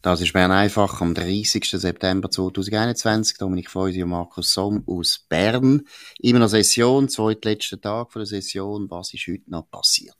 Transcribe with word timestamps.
Das 0.00 0.20
ist 0.20 0.32
Bern 0.32 0.52
einfach 0.52 1.00
am 1.00 1.12
30. 1.12 1.70
September 1.70 2.30
2021. 2.30 3.36
Dominik 3.36 3.68
Feusi 3.68 4.04
und 4.04 4.10
Markus 4.10 4.52
Somm 4.52 4.84
aus 4.86 5.26
Bern. 5.28 5.88
Immer 6.20 6.38
noch 6.38 6.48
Session, 6.48 7.08
zweitletzter 7.08 7.80
Tag 7.80 8.12
der 8.12 8.24
Session. 8.24 8.88
Was 8.90 9.12
ist 9.12 9.26
heute 9.26 9.50
noch 9.50 9.68
passiert? 9.68 10.14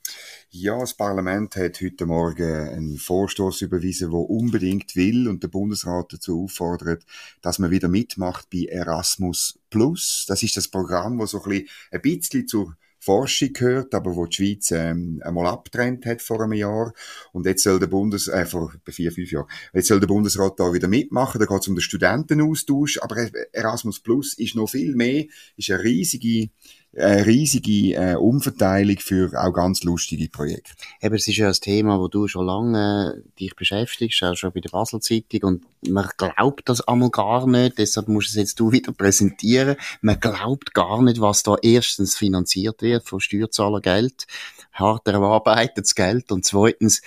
Ja, 0.49 0.77
das 0.77 0.95
Parlament 0.95 1.55
hat 1.55 1.79
heute 1.79 2.05
Morgen 2.05 2.69
einen 2.69 2.97
Vorstoß 2.97 3.61
überwiesen, 3.61 4.11
der 4.11 4.19
unbedingt 4.19 4.97
will 4.97 5.29
und 5.29 5.43
der 5.43 5.47
Bundesrat 5.47 6.11
dazu 6.11 6.43
auffordert, 6.43 7.05
dass 7.41 7.57
man 7.57 7.71
wieder 7.71 7.87
mitmacht 7.87 8.49
bei 8.49 8.65
Erasmus 8.65 9.59
Plus. 9.69 10.25
Das 10.27 10.43
ist 10.43 10.57
das 10.57 10.67
Programm, 10.67 11.19
das 11.19 11.31
so 11.31 11.41
ein 11.41 11.49
bisschen, 11.49 11.69
ein 11.91 12.01
bisschen 12.01 12.47
zur 12.49 12.75
Forschung 12.99 13.53
gehört, 13.53 13.95
aber 13.95 14.15
wo 14.15 14.25
die 14.25 14.35
Schweiz 14.35 14.71
ähm, 14.71 15.21
einmal 15.23 15.47
abtrennt 15.47 16.05
hat 16.05 16.21
vor 16.21 16.41
einem 16.41 16.53
Jahr. 16.53 16.93
Und 17.31 17.45
jetzt 17.45 17.63
soll 17.63 17.79
der 17.79 17.87
Bundes, 17.87 18.27
äh, 18.27 18.45
vor 18.45 18.73
vier, 18.89 19.11
fünf 19.11 19.31
Jahren, 19.31 19.47
jetzt 19.73 19.87
soll 19.87 19.99
der 19.99 20.07
Bundesrat 20.07 20.59
da 20.59 20.73
wieder 20.73 20.87
mitmachen. 20.87 21.39
Da 21.39 21.45
geht 21.45 21.61
es 21.61 21.67
um 21.67 21.75
den 21.75 21.81
Studentenaustausch. 21.81 22.99
Aber 23.01 23.15
Erasmus 23.53 23.99
Plus 23.99 24.33
ist 24.33 24.55
noch 24.55 24.69
viel 24.69 24.95
mehr, 24.95 25.25
ist 25.55 25.71
eine 25.71 25.83
riesige 25.83 26.49
eine 26.97 27.25
riesige 27.25 27.95
äh, 27.95 28.15
Umverteilung 28.15 28.97
für 28.97 29.31
auch 29.39 29.53
ganz 29.53 29.83
lustige 29.83 30.27
Projekte. 30.27 30.71
Eben, 31.01 31.15
es 31.15 31.27
ist 31.27 31.37
ja 31.37 31.47
ein 31.47 31.53
Thema, 31.53 31.99
wo 31.99 32.07
du 32.07 32.27
schon 32.27 32.47
lange 32.47 33.15
äh, 33.15 33.39
dich 33.39 33.55
beschäftigst, 33.55 34.23
auch 34.23 34.35
schon 34.35 34.51
bei 34.51 34.59
der 34.59 34.69
Basel 34.69 34.99
Zeitung 34.99 35.43
und 35.43 35.65
man 35.87 36.09
glaubt 36.17 36.67
das 36.67 36.81
einmal 36.81 37.11
gar 37.11 37.47
nicht, 37.47 37.77
deshalb 37.77 38.07
musst 38.07 38.29
du 38.29 38.31
es 38.31 38.43
jetzt 38.43 38.59
du 38.59 38.71
wieder 38.71 38.91
präsentieren. 38.91 39.75
Man 40.01 40.19
glaubt 40.19 40.73
gar 40.73 41.01
nicht, 41.01 41.21
was 41.21 41.43
da 41.43 41.55
erstens 41.61 42.17
finanziert 42.17 42.81
wird 42.81 43.07
von 43.07 43.19
Steuerzahlergeld, 43.19 44.25
hart 44.73 45.07
erarbeitetes 45.07 45.93
Geld 45.93 46.31
und 46.31 46.43
zweitens, 46.43 47.01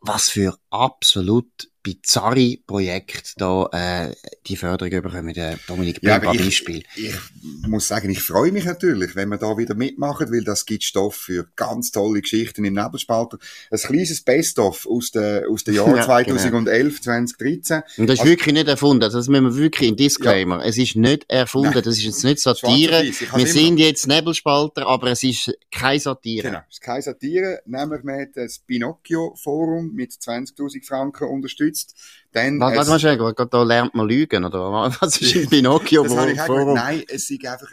was 0.00 0.28
für 0.28 0.56
absolut 0.70 1.70
bizarre 1.86 2.56
Projekte 2.66 3.30
da 3.36 3.68
äh, 3.72 4.12
die 4.48 4.56
Förderung 4.56 5.02
bekommen. 5.02 5.32
Der 5.32 5.56
Dominik 5.68 6.02
ja, 6.02 6.16
aber 6.16 6.34
Beispiel. 6.34 6.82
Ich, 6.96 7.14
ich 7.62 7.68
muss 7.68 7.86
sagen, 7.86 8.10
ich 8.10 8.20
freue 8.20 8.50
mich 8.50 8.64
natürlich, 8.64 9.14
wenn 9.14 9.28
wir 9.28 9.38
da 9.38 9.56
wieder 9.56 9.76
mitmachen, 9.76 10.32
weil 10.32 10.42
das 10.42 10.66
gibt 10.66 10.82
Stoff 10.82 11.14
für 11.14 11.46
ganz 11.54 11.92
tolle 11.92 12.22
Geschichten 12.22 12.64
im 12.64 12.74
Nebelspalter. 12.74 13.38
Ein 13.70 13.78
kleines 13.78 14.20
Best-of 14.22 14.84
aus 14.86 15.12
den 15.12 15.44
aus 15.44 15.62
den 15.62 15.74
Jahren 15.74 15.96
ja, 15.96 16.04
2011, 16.04 17.02
genau. 17.02 17.02
2013. 17.02 17.82
Und 17.98 18.08
das 18.08 18.14
ist 18.14 18.20
also, 18.20 18.32
wirklich 18.32 18.54
nicht 18.54 18.66
erfunden. 18.66 19.04
Also 19.04 19.18
das 19.18 19.28
müssen 19.28 19.44
wir 19.44 19.56
wirklich 19.56 19.88
in 19.88 19.96
Disclaimer. 19.96 20.58
Ja. 20.58 20.64
Es 20.64 20.78
ist 20.78 20.96
nicht 20.96 21.24
erfunden. 21.30 21.70
Nein. 21.74 21.84
Das 21.84 21.98
ist 21.98 22.02
jetzt 22.02 22.24
nicht 22.24 22.40
Satire. 22.40 23.04
Wir 23.04 23.46
sind 23.46 23.78
jetzt 23.78 24.08
Nebelspalter, 24.08 24.88
aber 24.88 25.12
es 25.12 25.22
ist 25.22 25.56
keine 25.70 26.00
Satire. 26.00 26.48
Genau, 26.48 26.60
es 26.68 26.78
ist 26.78 26.80
keine 26.80 27.02
Satire. 27.02 27.60
Nämlich, 27.64 28.02
wir 28.02 28.12
haben 28.12 28.32
das 28.34 28.58
Pinocchio-Forum 28.58 29.92
mit 29.94 30.10
20.000 30.10 30.84
Franken 30.84 31.28
unterstützt 31.28 31.75
unterstützt. 31.76 31.94
Dann 32.32 32.60
was, 32.60 32.76
was 32.76 32.88
meinst 32.88 33.04
du, 33.04 33.46
da 33.46 33.62
lernt 33.62 33.94
man 33.94 34.08
lügen, 34.08 34.44
oder 34.44 34.70
was 35.00 35.20
ist 35.20 35.34
in 35.34 35.48
Pinocchio? 35.48 36.02
das 36.02 36.12
wo, 36.12 36.24
ich 36.24 36.40
Forum? 36.40 36.74
Nein, 36.74 37.02
es 37.08 37.30
ist 37.30 37.46
einfach 37.46 37.68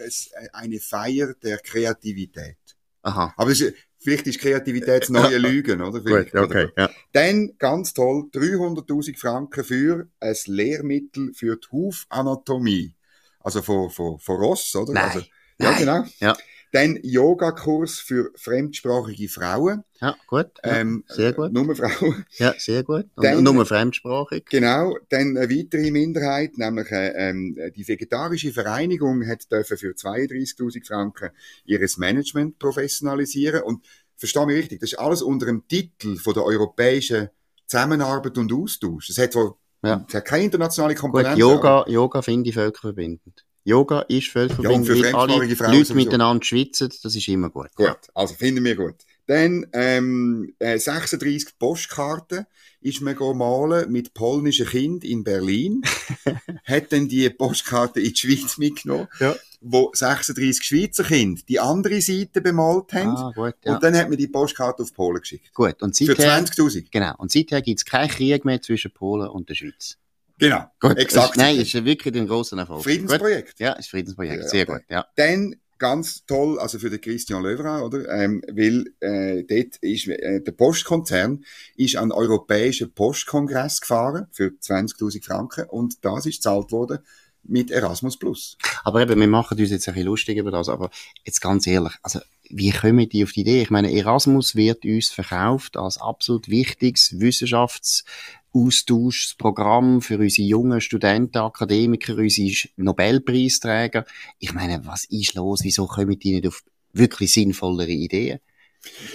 eine 0.54 0.80
Feier 0.80 1.34
der 1.42 1.58
Kreativität. 1.58 2.58
Aha. 3.02 3.34
Aber 3.36 3.52
ist, 3.52 3.73
vielleicht 4.00 4.28
ist 4.28 4.40
Kreativität 4.40 5.04
das 5.04 5.10
neue 5.10 5.38
Lügen, 5.40 5.82
oder? 5.82 6.00
Gut, 6.00 6.34
okay, 6.34 6.70
ja. 6.78 6.90
Dann, 7.12 7.52
ganz 7.58 7.94
toll, 7.94 8.30
300.000 8.34 9.18
Franken 9.18 9.64
für 9.64 10.08
ein 10.20 10.36
Lehrmittel 10.45 11.34
für 11.34 11.58
die 11.58 11.67
Hufanatomie. 11.72 12.95
Also 13.42 13.62
von, 13.62 13.90
von, 13.90 14.20
von 14.20 14.36
Ross, 14.38 14.73
oder? 14.76 14.94
Nein. 14.94 15.04
Also, 15.04 15.20
ja, 15.20 15.26
Nein. 15.58 15.80
genau. 15.80 16.04
Ja. 16.20 16.38
Dann 16.74 16.98
Yogakurs 17.04 18.00
für 18.00 18.32
fremdsprachige 18.36 19.30
Frauen. 19.30 19.84
Ja, 20.02 20.16
gut. 20.26 20.48
Ja, 20.66 20.78
ähm, 20.78 21.04
sehr 21.08 21.32
gut. 21.32 21.54
Nur 21.54 21.76
Frauen. 21.76 22.26
Ja, 22.38 22.56
sehr 22.58 22.84
gut. 22.84 23.06
Und 23.16 23.23
dann, 23.23 23.44
nur 23.44 23.64
fremdsprachig. 23.67 24.45
Genau. 24.50 24.98
Dann 25.10 25.38
eine 25.38 25.52
weitere 25.52 25.92
Minderheit, 25.92 26.58
nämlich 26.58 26.89
äh, 26.89 27.30
ähm, 27.30 27.56
die 27.76 27.88
Vegetarische 27.88 28.52
Vereinigung 28.52 29.23
hat 29.28 29.52
dürfen 29.52 29.78
für 29.78 29.92
32.000 29.92 30.88
Franken 30.88 31.30
ihres 31.64 31.98
Management 31.98 32.58
professionalisieren. 32.58 33.62
Und 33.62 33.86
verstehe 34.17 34.48
mich 34.48 34.58
richtig, 34.58 34.80
das 34.80 34.94
ist 34.94 35.00
alles 35.00 35.22
unter 35.22 35.45
dem 35.45 35.67
Titel 35.67 36.16
von 36.16 36.33
der 36.33 36.44
europäischen 36.44 37.30
Zusammenarbeit 37.67 38.36
und 38.39 38.52
Austausch. 38.52 39.12
Es 39.12 39.20
hat, 39.20 39.36
ja. 39.83 40.04
es 40.08 40.16
hat 40.16 40.26
keine 40.26 40.45
internationale 40.45 40.95
Komponente. 40.95 41.33
Gut, 41.33 41.39
Yoga, 41.39 41.86
Yoga 41.88 42.23
finde 42.23 42.50
ich 42.50 42.56
völkerverbindend. 42.56 43.45
Yoga 43.64 44.02
ist 44.02 44.28
völkerverbindend, 44.28 45.06
ja, 45.06 45.14
alle 45.16 45.38
Leute 45.38 45.56
sowieso. 45.56 45.94
miteinander 45.94 46.44
schwitzen, 46.44 46.92
das 47.02 47.16
ist 47.16 47.28
immer 47.28 47.50
gut. 47.50 47.74
Gut, 47.76 47.98
also 48.14 48.34
finden 48.34 48.64
wir 48.64 48.76
gut. 48.76 48.96
Dann 49.26 49.66
ähm, 49.72 50.54
äh, 50.60 50.78
36 50.78 51.58
Postkarten 51.58 52.46
ist 52.82 53.02
man 53.02 53.16
malen 53.38 53.90
mit 53.90 54.14
polnischen 54.14 54.68
Kind 54.68 55.06
in 55.06 55.24
Berlin. 55.24 55.82
hat 56.66 56.92
dann 56.92 57.08
die 57.08 57.30
Postkarte 57.30 58.02
in 58.02 58.14
die 58.14 58.18
Schweiz 58.18 58.58
mitgenommen, 58.58 59.08
ja. 59.20 59.36
wo 59.62 59.92
36 59.94 60.64
Schweizer 60.64 61.06
Kinder 61.06 61.42
die 61.48 61.60
andere 61.60 62.02
Seite 62.02 62.42
bemalt 62.42 62.92
haben. 62.92 63.16
Ah, 63.16 63.32
gut, 63.34 63.56
ja. 63.64 63.76
Und 63.76 63.84
dann 63.84 63.95
hat 63.95 64.10
man 64.10 64.18
die 64.18 64.28
Postkarte 64.28 64.84
auf 64.84 64.94
Polen 64.94 65.22
geschickt. 65.22 65.54
Gut, 65.54 65.82
und 65.82 65.95
seither, 65.95 66.16
Für 66.16 66.22
20.000. 66.22 66.88
Genau, 66.92 67.14
und 67.18 67.32
seither 67.32 67.62
gibt 67.62 67.80
es 67.80 67.86
keinen 67.86 68.10
Krieg 68.10 68.44
mehr 68.44 68.62
zwischen 68.62 68.92
Polen 68.92 69.30
und 69.30 69.48
der 69.48 69.56
Schweiz. 69.56 69.98
Genau, 70.39 70.66
gut, 70.80 70.98
exakt. 70.98 71.32
Ist, 71.32 71.38
nein, 71.38 71.58
ist 71.58 71.73
wirklich 71.86 72.16
ein 72.16 72.27
großer 72.27 72.58
Erfolg. 72.58 72.83
Friedensprojekt. 72.83 73.49
Gut. 73.52 73.60
Ja, 73.60 73.73
ist 73.73 73.89
Friedensprojekt, 73.89 74.49
sehr 74.49 74.66
gut. 74.66 74.82
Ja. 74.89 75.05
Dann 75.16 75.55
ganz 75.83 76.26
toll, 76.26 76.60
also 76.60 76.80
für 76.80 76.89
den 76.89 77.02
Christian 77.02 77.44
Löwra, 77.44 77.82
oder? 77.82 78.08
Ähm, 78.10 78.42
weil 78.48 78.86
äh, 79.02 79.44
dort 79.44 79.77
ist 79.82 80.08
äh, 80.08 80.42
der 80.42 80.52
Postkonzern 80.54 81.44
ist 81.76 81.98
an 81.98 82.11
Europäischen 82.11 82.94
Postkongress 82.94 83.82
gefahren 83.82 84.27
für 84.32 84.48
20.000 84.48 85.23
Franken 85.23 85.66
und 85.66 86.04
das 86.05 86.26
ist 86.26 86.38
gezahlt 86.38 86.71
worden 86.71 87.00
mit 87.44 87.70
Erasmus 87.70 88.17
Plus. 88.17 88.58
Aber 88.86 89.02
eben, 89.02 89.20
wir 89.20 89.27
machen 89.27 89.60
uns 89.60 89.71
jetzt 89.71 89.88
ein 89.89 89.95
bisschen 89.95 90.08
lustig 90.08 90.38
über 90.38 90.52
das, 90.52 90.70
aber 90.70 90.89
jetzt 91.26 91.42
ganz 91.42 91.67
ehrlich, 91.67 91.94
also 92.02 92.20
wie 92.50 92.71
kommen 92.71 93.10
die 93.10 93.23
auf 93.23 93.33
die 93.33 93.42
Idee? 93.42 93.61
Ich 93.61 93.70
meine, 93.70 93.92
Erasmus 93.92 94.55
wird 94.55 94.86
uns 94.86 95.10
verkauft 95.10 95.76
als 95.76 95.98
absolut 95.98 96.48
wichtiges 96.48 97.11
Wissenschafts- 97.11 98.05
Austauschprogramm 98.53 100.02
für 100.02 100.19
unsere 100.19 100.47
jungen 100.47 100.80
Studenten, 100.80 101.39
Akademiker, 101.39 102.15
unsere 102.15 102.69
Nobelpreisträger. 102.77 104.05
Ich 104.39 104.53
meine, 104.53 104.86
was 104.86 105.05
ist 105.05 105.33
los? 105.33 105.61
Wieso 105.64 105.87
kommen 105.87 106.19
die 106.19 106.33
nicht 106.33 106.47
auf 106.47 106.64
wirklich 106.93 107.33
sinnvollere 107.33 107.91
Ideen? 107.91 108.39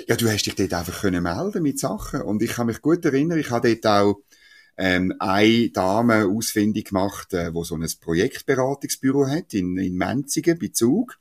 Ja, 0.06 0.16
du 0.16 0.28
hast 0.28 0.44
dich 0.44 0.54
dort 0.54 0.74
einfach 0.74 1.00
können 1.00 1.22
melden 1.22 1.62
mit 1.62 1.78
Sachen. 1.78 2.22
Und 2.22 2.42
ich 2.42 2.52
kann 2.52 2.66
mich 2.66 2.80
gut 2.80 3.04
erinnern, 3.04 3.38
ich 3.38 3.50
habe 3.50 3.76
dort 3.76 3.86
auch 3.86 4.20
ähm, 4.78 5.14
eine 5.18 5.70
Dame 5.70 6.26
ausfindig 6.26 6.86
gemacht, 6.88 7.34
äh, 7.34 7.52
wo 7.52 7.64
so 7.64 7.74
ein 7.74 7.86
Projektberatungsbüro 8.00 9.26
hat 9.26 9.52
in, 9.52 9.76
in 9.76 9.96
Menzigen 9.96 10.58
bei 10.58 10.68
Zug. 10.68 11.18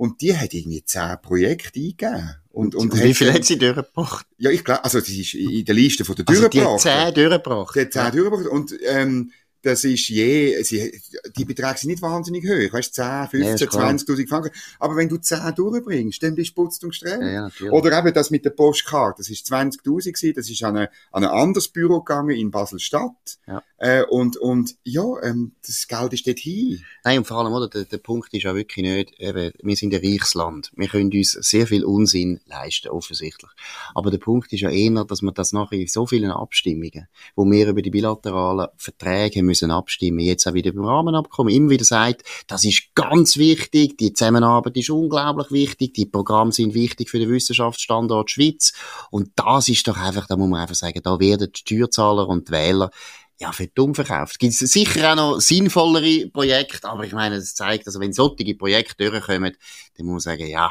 Und 0.00 0.22
die 0.22 0.34
hat 0.34 0.54
irgendwie 0.54 0.82
zehn 0.82 1.18
Projekte 1.20 1.78
eingegeben. 1.78 2.34
Und, 2.48 2.74
und, 2.74 2.90
und 2.90 3.04
wie 3.04 3.12
viel 3.12 3.34
hat 3.34 3.44
sie 3.44 3.58
durchgebracht? 3.58 4.26
Ja, 4.38 4.50
ich 4.50 4.64
glaube, 4.64 4.82
also 4.82 4.98
sie 4.98 5.20
ist 5.20 5.34
in 5.34 5.62
der 5.62 5.74
Liste 5.74 6.06
von 6.06 6.16
der 6.16 6.26
also 6.26 6.40
durchgebracht. 6.40 6.82
Die 6.86 6.88
hat 6.88 7.04
zehn 7.04 7.14
durchgebracht. 7.14 7.76
Die 7.76 7.80
hat 7.80 7.92
zehn 7.92 8.02
ja. 8.04 8.10
durchgebracht. 8.10 8.46
Und 8.46 8.74
ähm, 8.86 9.30
das 9.60 9.84
ist 9.84 10.08
je, 10.08 10.62
sie, 10.62 10.90
die 11.36 11.44
Beträge 11.44 11.78
sind 11.78 11.90
nicht 11.90 12.02
wahnsinnig 12.02 12.44
hoch, 12.44 12.72
weißt, 12.72 12.94
10, 12.94 13.28
15, 13.28 13.68
ja, 13.68 13.88
20.000 13.90 14.28
Franken. 14.28 14.50
Aber 14.78 14.96
wenn 14.96 15.08
du 15.08 15.16
10 15.16 15.54
durchbringst, 15.54 16.22
dann 16.22 16.34
bist 16.34 16.50
du 16.50 16.62
putzt 16.62 16.82
und 16.84 16.90
gestreckt. 16.90 17.22
Ja, 17.22 17.50
Oder 17.70 17.98
eben 17.98 18.12
das 18.12 18.30
mit 18.30 18.44
der 18.44 18.50
Postkarte, 18.50 19.18
das 19.18 19.30
ist 19.30 19.50
20.000 19.50 20.12
gewesen, 20.12 20.34
das 20.34 20.50
ist 20.50 20.62
an, 20.62 20.76
eine, 20.76 20.90
an 21.12 21.24
ein 21.24 21.30
anderes 21.30 21.68
Büro 21.68 22.00
gegangen 22.00 22.36
in 22.36 22.50
Basel-Stadt. 22.50 23.38
Ja. 23.46 23.62
Äh, 23.78 24.04
und, 24.04 24.36
und, 24.36 24.76
ja, 24.84 25.04
ähm, 25.22 25.52
das 25.66 25.88
Geld 25.88 26.12
ist 26.12 26.26
dort 26.26 26.38
hin. 26.38 26.84
Nein, 27.02 27.18
und 27.18 27.26
vor 27.26 27.38
allem, 27.38 27.52
oder, 27.52 27.68
der, 27.68 27.84
der 27.84 27.98
Punkt 27.98 28.32
ist 28.34 28.42
ja 28.42 28.54
wirklich 28.54 28.84
nicht, 28.84 29.18
eben, 29.18 29.52
wir 29.62 29.76
sind 29.76 29.94
ein 29.94 30.04
reiches 30.04 30.34
Land. 30.34 30.70
Wir 30.76 30.88
können 30.88 31.10
uns 31.10 31.32
sehr 31.32 31.66
viel 31.66 31.84
Unsinn 31.84 32.40
leisten, 32.46 32.88
offensichtlich. 32.88 33.50
Aber 33.94 34.10
der 34.10 34.18
Punkt 34.18 34.52
ist 34.52 34.60
ja 34.60 34.70
eher, 34.70 35.04
dass 35.04 35.22
man 35.22 35.34
das 35.34 35.52
nachher 35.52 35.78
in 35.78 35.86
so 35.86 36.06
vielen 36.06 36.30
Abstimmungen, 36.30 37.08
wo 37.36 37.44
wir 37.50 37.68
über 37.68 37.80
die 37.80 37.90
bilateralen 37.90 38.68
Verträge 38.76 39.42
müssen 39.42 39.70
abstimmen. 39.70 40.20
Jetzt 40.20 40.46
auch 40.46 40.54
wieder 40.54 40.72
beim 40.72 40.84
Rahmenabkommen 41.20 41.54
immer 41.54 41.70
wieder 41.70 41.84
sagt, 41.84 42.22
das 42.46 42.64
ist 42.64 42.94
ganz 42.94 43.36
wichtig, 43.36 43.98
die 43.98 44.12
Zusammenarbeit 44.12 44.76
ist 44.76 44.90
unglaublich 44.90 45.50
wichtig, 45.50 45.94
die 45.94 46.06
Programme 46.06 46.52
sind 46.52 46.74
wichtig 46.74 47.10
für 47.10 47.18
den 47.18 47.30
Wissenschaftsstandort 47.30 48.30
Schweiz. 48.30 48.72
Und 49.10 49.30
das 49.36 49.68
ist 49.68 49.86
doch 49.86 49.96
einfach, 49.96 50.26
da 50.26 50.36
muss 50.36 50.48
man 50.48 50.60
einfach 50.60 50.74
sagen, 50.74 51.00
da 51.02 51.18
werden 51.18 51.50
die 51.52 51.58
Steuerzahler 51.58 52.28
und 52.28 52.48
die 52.48 52.52
Wähler 52.52 52.90
ja, 53.38 53.52
für 53.52 53.68
dumm 53.68 53.94
verkauft. 53.94 54.38
Gibt 54.38 54.52
es 54.52 54.58
sicher 54.58 55.12
auch 55.12 55.16
noch 55.16 55.40
sinnvollere 55.40 56.28
Projekte, 56.28 56.88
aber 56.88 57.04
ich 57.04 57.12
meine, 57.12 57.36
es 57.36 57.54
zeigt, 57.54 57.86
also 57.86 57.98
wenn 57.98 58.12
solche 58.12 58.54
Projekte 58.54 59.10
durchkommen, 59.10 59.56
dann 59.96 60.06
muss 60.06 60.26
man 60.26 60.36
sagen, 60.36 60.46
ja, 60.46 60.70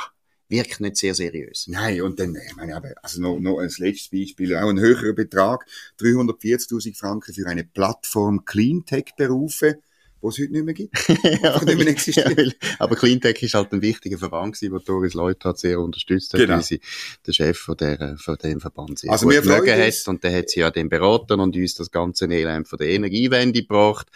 wirkt 0.49 0.79
nicht 0.79 0.97
sehr 0.97 1.15
seriös. 1.15 1.65
Nein, 1.67 2.01
und 2.01 2.19
dann, 2.19 2.35
ich 2.35 2.55
meine, 2.55 2.75
also 3.01 3.21
noch, 3.21 3.39
noch 3.39 3.59
ein 3.59 3.71
letztes 3.77 4.09
Beispiel, 4.09 4.55
auch 4.55 4.69
ein 4.69 4.79
höherer 4.79 5.13
Betrag, 5.13 5.65
340.000 5.99 6.97
Franken 6.97 7.33
für 7.33 7.47
eine 7.47 7.63
Plattform 7.63 8.45
Cleantech-Berufe, 8.45 9.79
wo 10.21 10.29
es 10.29 10.37
heute 10.37 10.51
nicht 10.51 10.65
mehr 10.65 10.73
gibt. 10.73 10.95
ja, 11.43 11.63
nicht 11.63 11.77
mehr 11.77 11.87
existiert. 11.87 12.37
Ja, 12.37 12.53
aber 12.79 12.95
Cleantech 12.95 13.41
ist 13.43 13.53
halt 13.53 13.71
ein 13.73 13.81
wichtiger 13.81 14.17
Verband 14.17 14.55
gewesen, 14.55 14.73
wo 14.73 14.79
Doris 14.79 15.13
Leute 15.13 15.49
hat 15.49 15.59
sehr 15.59 15.79
unterstützt 15.79 16.33
hat, 16.33 16.39
genau. 16.39 16.55
weil 16.55 16.63
sie 16.63 16.81
der 17.25 17.33
Chef 17.33 17.57
von, 17.57 17.77
der, 17.77 18.17
von 18.17 18.35
dem 18.37 18.59
Verband 18.59 18.99
sehr 18.99 19.11
also 19.11 19.27
gut 19.27 19.35
hat. 19.35 20.07
Und 20.07 20.23
der 20.23 20.37
hat 20.37 20.49
sie 20.49 20.61
ja 20.61 20.71
den 20.71 20.89
Beratern 20.89 21.39
und 21.39 21.55
uns 21.55 21.75
das 21.75 21.91
ganze 21.91 22.25
Elend 22.25 22.67
von 22.67 22.77
der 22.77 22.89
Energiewende 22.89 23.61
gebracht 23.61 24.07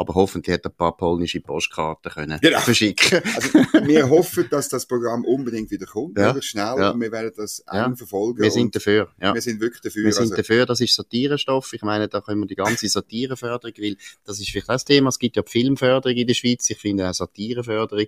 aber 0.00 0.14
hoffentlich 0.14 0.54
hat 0.54 0.64
er 0.64 0.70
ein 0.70 0.76
paar 0.76 0.96
polnische 0.96 1.42
Postkarten 1.42 2.10
können 2.10 2.38
genau. 2.40 2.60
verschicken. 2.60 3.20
Also, 3.34 3.58
wir 3.86 4.08
hoffen, 4.08 4.48
dass 4.50 4.70
das 4.70 4.86
Programm 4.86 5.26
unbedingt 5.26 5.70
wieder 5.70 5.84
kommt, 5.84 6.16
ja. 6.16 6.40
schnell, 6.40 6.74
ja. 6.78 6.90
und 6.90 7.00
wir 7.02 7.12
werden 7.12 7.32
das 7.36 7.62
eng 7.70 7.96
verfolgen. 7.96 8.42
Wir 8.42 8.50
sind 8.50 8.74
dafür, 8.74 9.10
ja. 9.20 9.34
Wir 9.34 9.42
sind 9.42 9.60
wirklich 9.60 9.82
dafür. 9.82 10.04
Wir 10.04 10.12
sind 10.14 10.22
also, 10.22 10.36
dafür, 10.36 10.64
das 10.64 10.80
ist 10.80 10.94
Satirestoff. 10.94 11.74
Ich 11.74 11.82
meine, 11.82 12.08
da 12.08 12.22
können 12.22 12.40
wir 12.40 12.46
die 12.46 12.54
ganze 12.54 12.88
Satireförderung, 12.88 13.74
weil 13.78 13.98
das 14.24 14.40
ist 14.40 14.48
vielleicht 14.48 14.70
das 14.70 14.86
Thema, 14.86 15.10
es 15.10 15.18
gibt 15.18 15.36
ja 15.36 15.42
die 15.42 15.50
Filmförderung 15.50 16.16
in 16.16 16.26
der 16.26 16.34
Schweiz, 16.34 16.70
ich 16.70 16.78
finde 16.78 17.06
auch 17.06 17.12
Satireförderung, 17.12 18.06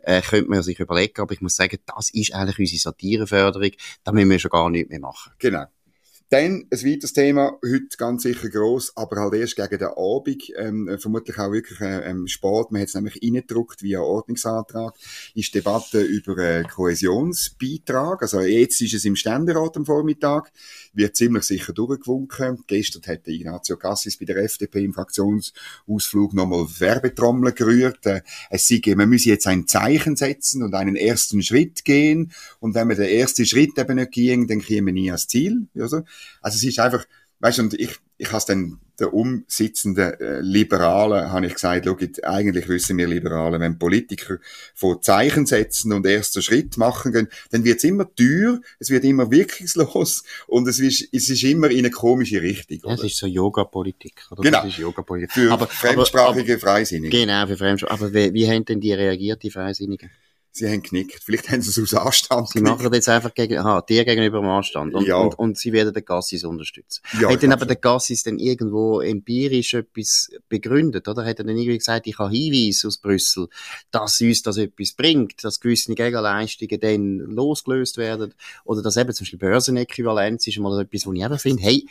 äh, 0.00 0.22
könnte 0.22 0.48
man 0.48 0.62
sich 0.62 0.80
überlegen, 0.80 1.20
aber 1.20 1.34
ich 1.34 1.42
muss 1.42 1.56
sagen, 1.56 1.78
das 1.94 2.08
ist 2.08 2.32
eigentlich 2.34 2.58
unsere 2.58 2.80
Satireförderung, 2.80 3.72
da 4.02 4.12
müssen 4.12 4.30
wir 4.30 4.38
schon 4.38 4.50
gar 4.50 4.70
nichts 4.70 4.88
mehr 4.88 5.00
machen. 5.00 5.32
Genau. 5.38 5.66
Dann 6.30 6.66
ein 6.70 6.84
weiteres 6.84 7.12
Thema, 7.12 7.58
heute 7.64 7.96
ganz 7.98 8.22
sicher 8.22 8.48
gross, 8.48 8.92
aber 8.96 9.20
halt 9.20 9.34
erst 9.34 9.56
gegen 9.56 9.78
den 9.78 9.88
Abend, 9.88 10.42
ähm, 10.56 10.96
vermutlich 10.98 11.38
auch 11.38 11.52
wirklich 11.52 11.80
äh, 11.80 12.10
ähm, 12.10 12.26
Sport. 12.26 12.72
Man 12.72 12.80
hat 12.80 12.88
es 12.88 12.94
nämlich 12.94 13.20
reingedruckt 13.22 13.82
via 13.82 14.00
Ordnungsantrag, 14.00 14.94
ist 15.34 15.54
Debatte 15.54 16.00
über 16.02 16.36
äh, 16.38 16.64
Kohäsionsbeitrag. 16.64 18.22
Also 18.22 18.40
jetzt 18.40 18.80
ist 18.80 18.94
es 18.94 19.04
im 19.04 19.16
Ständerat 19.16 19.76
am 19.76 19.84
Vormittag, 19.84 20.50
wird 20.94 21.16
ziemlich 21.16 21.44
sicher 21.44 21.72
durchgewunken. 21.72 22.64
Gestern 22.66 23.02
hat 23.06 23.26
Ignacio 23.28 23.76
Cassis 23.76 24.16
bei 24.16 24.24
der 24.24 24.36
FDP 24.38 24.84
im 24.84 24.94
Fraktionsausflug 24.94 26.34
nochmal 26.34 26.66
Werbetrommel 26.78 27.52
gerührt. 27.52 28.06
Äh, 28.06 28.22
es 28.50 28.68
sei, 28.68 28.80
man 28.96 29.08
müsse 29.08 29.30
jetzt 29.30 29.46
ein 29.46 29.66
Zeichen 29.66 30.16
setzen 30.16 30.62
und 30.62 30.74
einen 30.74 30.96
ersten 30.96 31.42
Schritt 31.42 31.84
gehen. 31.84 32.32
Und 32.60 32.74
wenn 32.74 32.88
man 32.88 32.96
den 32.96 33.08
ersten 33.08 33.46
Schritt 33.46 33.78
eben 33.78 33.96
nicht 33.96 34.12
gehen, 34.12 34.46
dann 34.46 34.60
käme 34.60 34.86
man 34.86 34.94
nie 34.94 35.10
ans 35.10 35.26
Ziel. 35.26 35.66
Also, 35.74 36.02
also 36.40 36.56
es 36.56 36.64
ist 36.64 36.78
einfach, 36.78 37.04
weißt 37.40 37.58
du, 37.58 37.62
und 37.62 37.74
ich, 37.74 37.98
ich 38.24 38.32
habe 38.32 38.44
dann 38.46 38.80
der 38.98 39.12
umsitzenden 39.12 40.20
äh, 40.20 40.40
Liberalen, 40.40 41.30
habe 41.30 41.46
ich 41.46 41.54
gesagt, 41.54 41.84
schau, 41.84 41.96
eigentlich 42.22 42.68
wissen 42.68 42.96
wir 42.96 43.08
Liberalen, 43.08 43.60
wenn 43.60 43.78
Politiker 43.78 44.38
von 44.74 45.02
Zeichen 45.02 45.46
setzen 45.46 45.92
und 45.92 46.06
erster 46.06 46.42
Schritt 46.42 46.76
machen 46.76 47.12
gehen, 47.12 47.28
dann 47.50 47.64
wird 47.64 47.78
es 47.78 47.84
immer 47.84 48.06
teuer, 48.14 48.60
es 48.78 48.90
wird 48.90 49.04
immer 49.04 49.30
wirkungslos 49.30 50.22
und 50.46 50.68
es 50.68 50.78
ist, 50.78 51.08
es 51.12 51.28
ist 51.28 51.42
immer 51.42 51.70
in 51.70 51.78
eine 51.78 51.90
komische 51.90 52.40
Richtung. 52.40 52.78
Oder? 52.84 52.90
Ja, 52.90 53.04
es 53.04 53.12
ist 53.12 53.18
so 53.18 53.26
Yoga-Politik. 53.26 54.22
Genau. 54.30 54.42
Das 54.62 54.66
ist 54.66 54.78
Yoga-Politik. 54.78 55.32
Für 55.32 55.52
aber, 55.52 55.66
fremdsprachige 55.66 56.52
aber, 56.54 56.60
Freisinnige. 56.60 57.18
Genau, 57.18 57.46
für 57.46 57.56
Fremdsprachige. 57.56 58.04
Aber 58.04 58.14
wie, 58.14 58.32
wie 58.32 58.48
haben 58.48 58.64
denn 58.64 58.80
die 58.80 58.92
reagiert, 58.92 59.42
die 59.42 59.50
Freisinnigen? 59.50 60.10
Sie 60.56 60.68
haben 60.68 60.84
genickt. 60.84 61.20
Vielleicht 61.24 61.50
haben 61.50 61.62
sie 61.62 61.70
es 61.70 61.92
aus 61.92 62.00
Anstand 62.00 62.48
Sie 62.48 62.60
genickt. 62.60 62.78
machen 62.78 62.94
jetzt 62.94 63.08
einfach 63.08 63.34
gegen, 63.34 63.58
aha, 63.58 63.80
dir 63.80 64.04
gegenüber 64.04 64.38
dem 64.38 64.48
Anstand. 64.48 64.94
Und, 64.94 65.04
ja. 65.04 65.16
und, 65.16 65.36
und, 65.36 65.58
sie 65.58 65.72
werden 65.72 65.92
den 65.92 66.04
Gassis 66.04 66.44
unterstützen. 66.44 67.02
Ja, 67.20 67.28
hat 67.28 67.42
dann 67.42 67.52
aber 67.52 67.66
der 67.66 67.74
Gassis 67.74 68.22
dann 68.22 68.38
irgendwo 68.38 69.00
empirisch 69.00 69.74
etwas 69.74 70.30
begründet, 70.48 71.08
oder? 71.08 71.24
Hat 71.24 71.40
er 71.40 71.44
dann 71.44 71.56
irgendwie 71.56 71.78
gesagt, 71.78 72.06
ich 72.06 72.20
habe 72.20 72.30
Hinweise 72.30 72.86
aus 72.86 72.98
Brüssel, 72.98 73.48
dass 73.90 74.20
uns 74.20 74.42
das 74.42 74.56
etwas 74.58 74.92
bringt, 74.92 75.42
dass 75.42 75.58
gewisse 75.58 75.92
Gegenleistungen 75.92 76.78
dann 76.78 77.16
losgelöst 77.34 77.96
werden, 77.96 78.32
oder 78.64 78.80
dass 78.80 78.96
eben 78.96 79.12
zum 79.12 79.24
Beispiel 79.24 79.40
Börsenäquivalenz 79.40 80.46
ist 80.46 80.58
mal 80.58 80.80
etwas, 80.80 81.04
wo 81.04 81.12
ich 81.12 81.24
einfach 81.24 81.40
finde, 81.40 81.64
hey, 81.64 81.84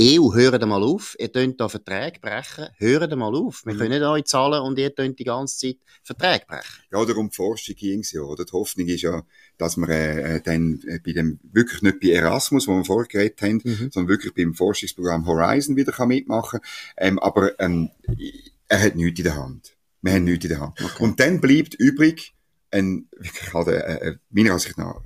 EU, 0.00 0.34
hört 0.34 0.66
mal 0.66 0.82
auf, 0.82 1.14
ihr 1.20 1.28
könnt 1.28 1.60
da 1.60 1.68
Verträge 1.68 2.18
brechen, 2.20 2.68
hört 2.78 3.16
mal 3.16 3.34
auf. 3.34 3.64
Wir 3.64 3.74
mhm. 3.74 3.78
können 3.78 3.90
nicht 3.90 4.02
euch 4.02 4.24
zahlen 4.24 4.60
und 4.62 4.78
ihr 4.78 4.90
könnt 4.90 5.18
die 5.20 5.24
ganze 5.24 5.56
Zeit 5.56 5.76
Verträge 6.02 6.44
brechen. 6.48 6.82
Ja, 6.90 7.04
darum 7.04 7.30
die 7.30 7.36
Forschung 7.36 7.76
ging 7.76 8.04
ja, 8.10 8.22
oder? 8.22 8.44
Die 8.44 8.52
Hoffnung 8.52 8.88
ist 8.88 9.02
ja, 9.02 9.22
dass 9.56 9.76
wir 9.76 9.88
äh, 9.88 10.40
dann 10.42 10.80
äh, 10.86 10.98
bei 10.98 11.12
dem, 11.12 11.38
wirklich 11.44 11.82
nicht 11.82 12.00
bei 12.00 12.08
Erasmus, 12.08 12.66
wo 12.66 12.76
wir 12.76 12.84
vorher 12.84 13.06
geredet 13.06 13.40
haben, 13.42 13.60
mhm. 13.62 13.90
sondern 13.92 14.08
wirklich 14.08 14.34
beim 14.34 14.54
Forschungsprogramm 14.54 15.26
Horizon 15.26 15.76
wieder 15.76 15.92
kann 15.92 16.08
mitmachen 16.08 16.60
ähm, 16.96 17.18
aber 17.18 17.58
ähm, 17.60 17.90
er 18.68 18.82
hat 18.82 18.96
nichts 18.96 19.20
in 19.20 19.24
der 19.24 19.36
Hand. 19.36 19.76
Wir 20.02 20.12
haben 20.14 20.24
nichts 20.24 20.44
in 20.44 20.50
der 20.50 20.60
Hand. 20.60 20.80
Okay. 20.82 21.02
Und 21.02 21.20
dann 21.20 21.40
bleibt 21.40 21.74
übrig 21.74 22.34
ein, 22.70 23.08
halt, 23.54 23.68
äh, 23.68 24.08
äh, 24.08 24.16
meiner 24.30 24.52
Ansicht 24.52 24.76
nach, 24.78 25.00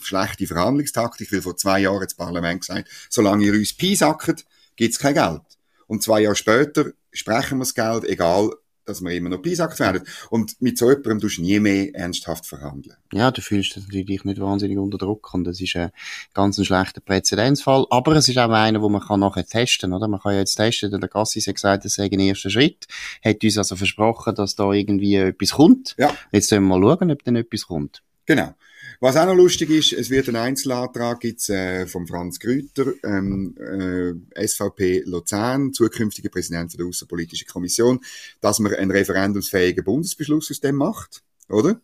schlechte 0.00 0.46
Verhandlungstaktik, 0.46 1.32
weil 1.32 1.42
vor 1.42 1.56
zwei 1.56 1.80
Jahren 1.80 2.04
das 2.04 2.14
Parlament 2.14 2.60
gesagt, 2.60 2.88
solange 3.10 3.44
ihr 3.46 3.54
uns 3.54 3.72
piesackt, 3.72 4.44
gibt's 4.76 4.98
kein 4.98 5.14
Geld. 5.14 5.42
Und 5.86 6.02
zwei 6.02 6.20
Jahre 6.20 6.36
später 6.36 6.92
sprechen 7.12 7.58
wir 7.58 7.64
das 7.64 7.74
Geld, 7.74 8.04
egal, 8.04 8.50
dass 8.88 9.02
wir 9.02 9.10
immer 9.12 9.28
noch 9.28 9.42
piesackt 9.42 9.78
werden. 9.80 10.02
Und 10.30 10.60
mit 10.60 10.78
so 10.78 10.88
jemandem 10.88 11.20
tust 11.20 11.38
du 11.38 11.42
nie 11.42 11.60
mehr 11.60 11.94
ernsthaft 11.94 12.46
verhandeln. 12.46 12.96
Ja, 13.12 13.30
du 13.30 13.42
fühlst 13.42 13.76
dich 13.76 13.84
natürlich 13.84 14.24
nicht 14.24 14.40
wahnsinnig 14.40 14.78
unter 14.78 14.98
Druck 14.98 15.32
und 15.34 15.44
das 15.44 15.60
ist 15.60 15.76
ein 15.76 15.90
ganz 16.32 16.58
ein 16.58 16.64
schlechter 16.64 17.00
Präzedenzfall. 17.00 17.86
Aber 17.90 18.12
es 18.12 18.28
ist 18.28 18.38
auch 18.38 18.50
einer, 18.50 18.80
wo 18.80 18.88
man 18.88 19.02
kann 19.02 19.20
nachher 19.20 19.46
testen, 19.46 19.92
oder? 19.92 20.08
Man 20.08 20.20
kann 20.20 20.32
ja 20.32 20.38
jetzt 20.40 20.54
testen, 20.54 20.90
der 20.90 21.08
Gassis 21.08 21.46
hat 21.46 21.56
gesagt, 21.56 21.84
das 21.84 21.94
sei 21.94 22.08
ein 22.10 22.20
erster 22.20 22.50
Schritt. 22.50 22.86
Hat 23.22 23.44
uns 23.44 23.58
also 23.58 23.76
versprochen, 23.76 24.34
dass 24.34 24.56
da 24.56 24.72
irgendwie 24.72 25.16
etwas 25.16 25.52
kommt. 25.52 25.94
Ja. 25.98 26.14
Jetzt 26.32 26.48
sollen 26.48 26.64
wir 26.64 26.78
mal 26.78 26.96
schauen, 26.96 27.10
ob 27.10 27.22
denn 27.24 27.36
etwas 27.36 27.66
kommt. 27.66 28.02
Genau. 28.26 28.54
Was 29.00 29.14
auch 29.14 29.26
noch 29.26 29.36
lustig 29.36 29.70
ist, 29.70 29.92
es 29.92 30.10
wird 30.10 30.28
ein 30.28 30.34
Einzelantrag 30.34 31.20
gibt's, 31.20 31.48
äh, 31.48 31.86
vom 31.86 32.08
Franz 32.08 32.40
Grüter, 32.40 32.94
ähm, 33.04 33.54
äh, 33.56 34.44
SVP 34.44 35.04
Luzern, 35.06 35.72
zukünftiger 35.72 36.30
Präsident 36.30 36.76
der 36.76 36.84
Außenpolitischen 36.84 37.46
Kommission, 37.46 38.00
dass 38.40 38.58
man 38.58 38.74
einen 38.74 38.90
referendumsfähigen 38.90 39.84
Bundesbeschluss 39.84 40.50
aus 40.50 40.58
dem 40.58 40.74
macht, 40.74 41.22
oder? 41.48 41.80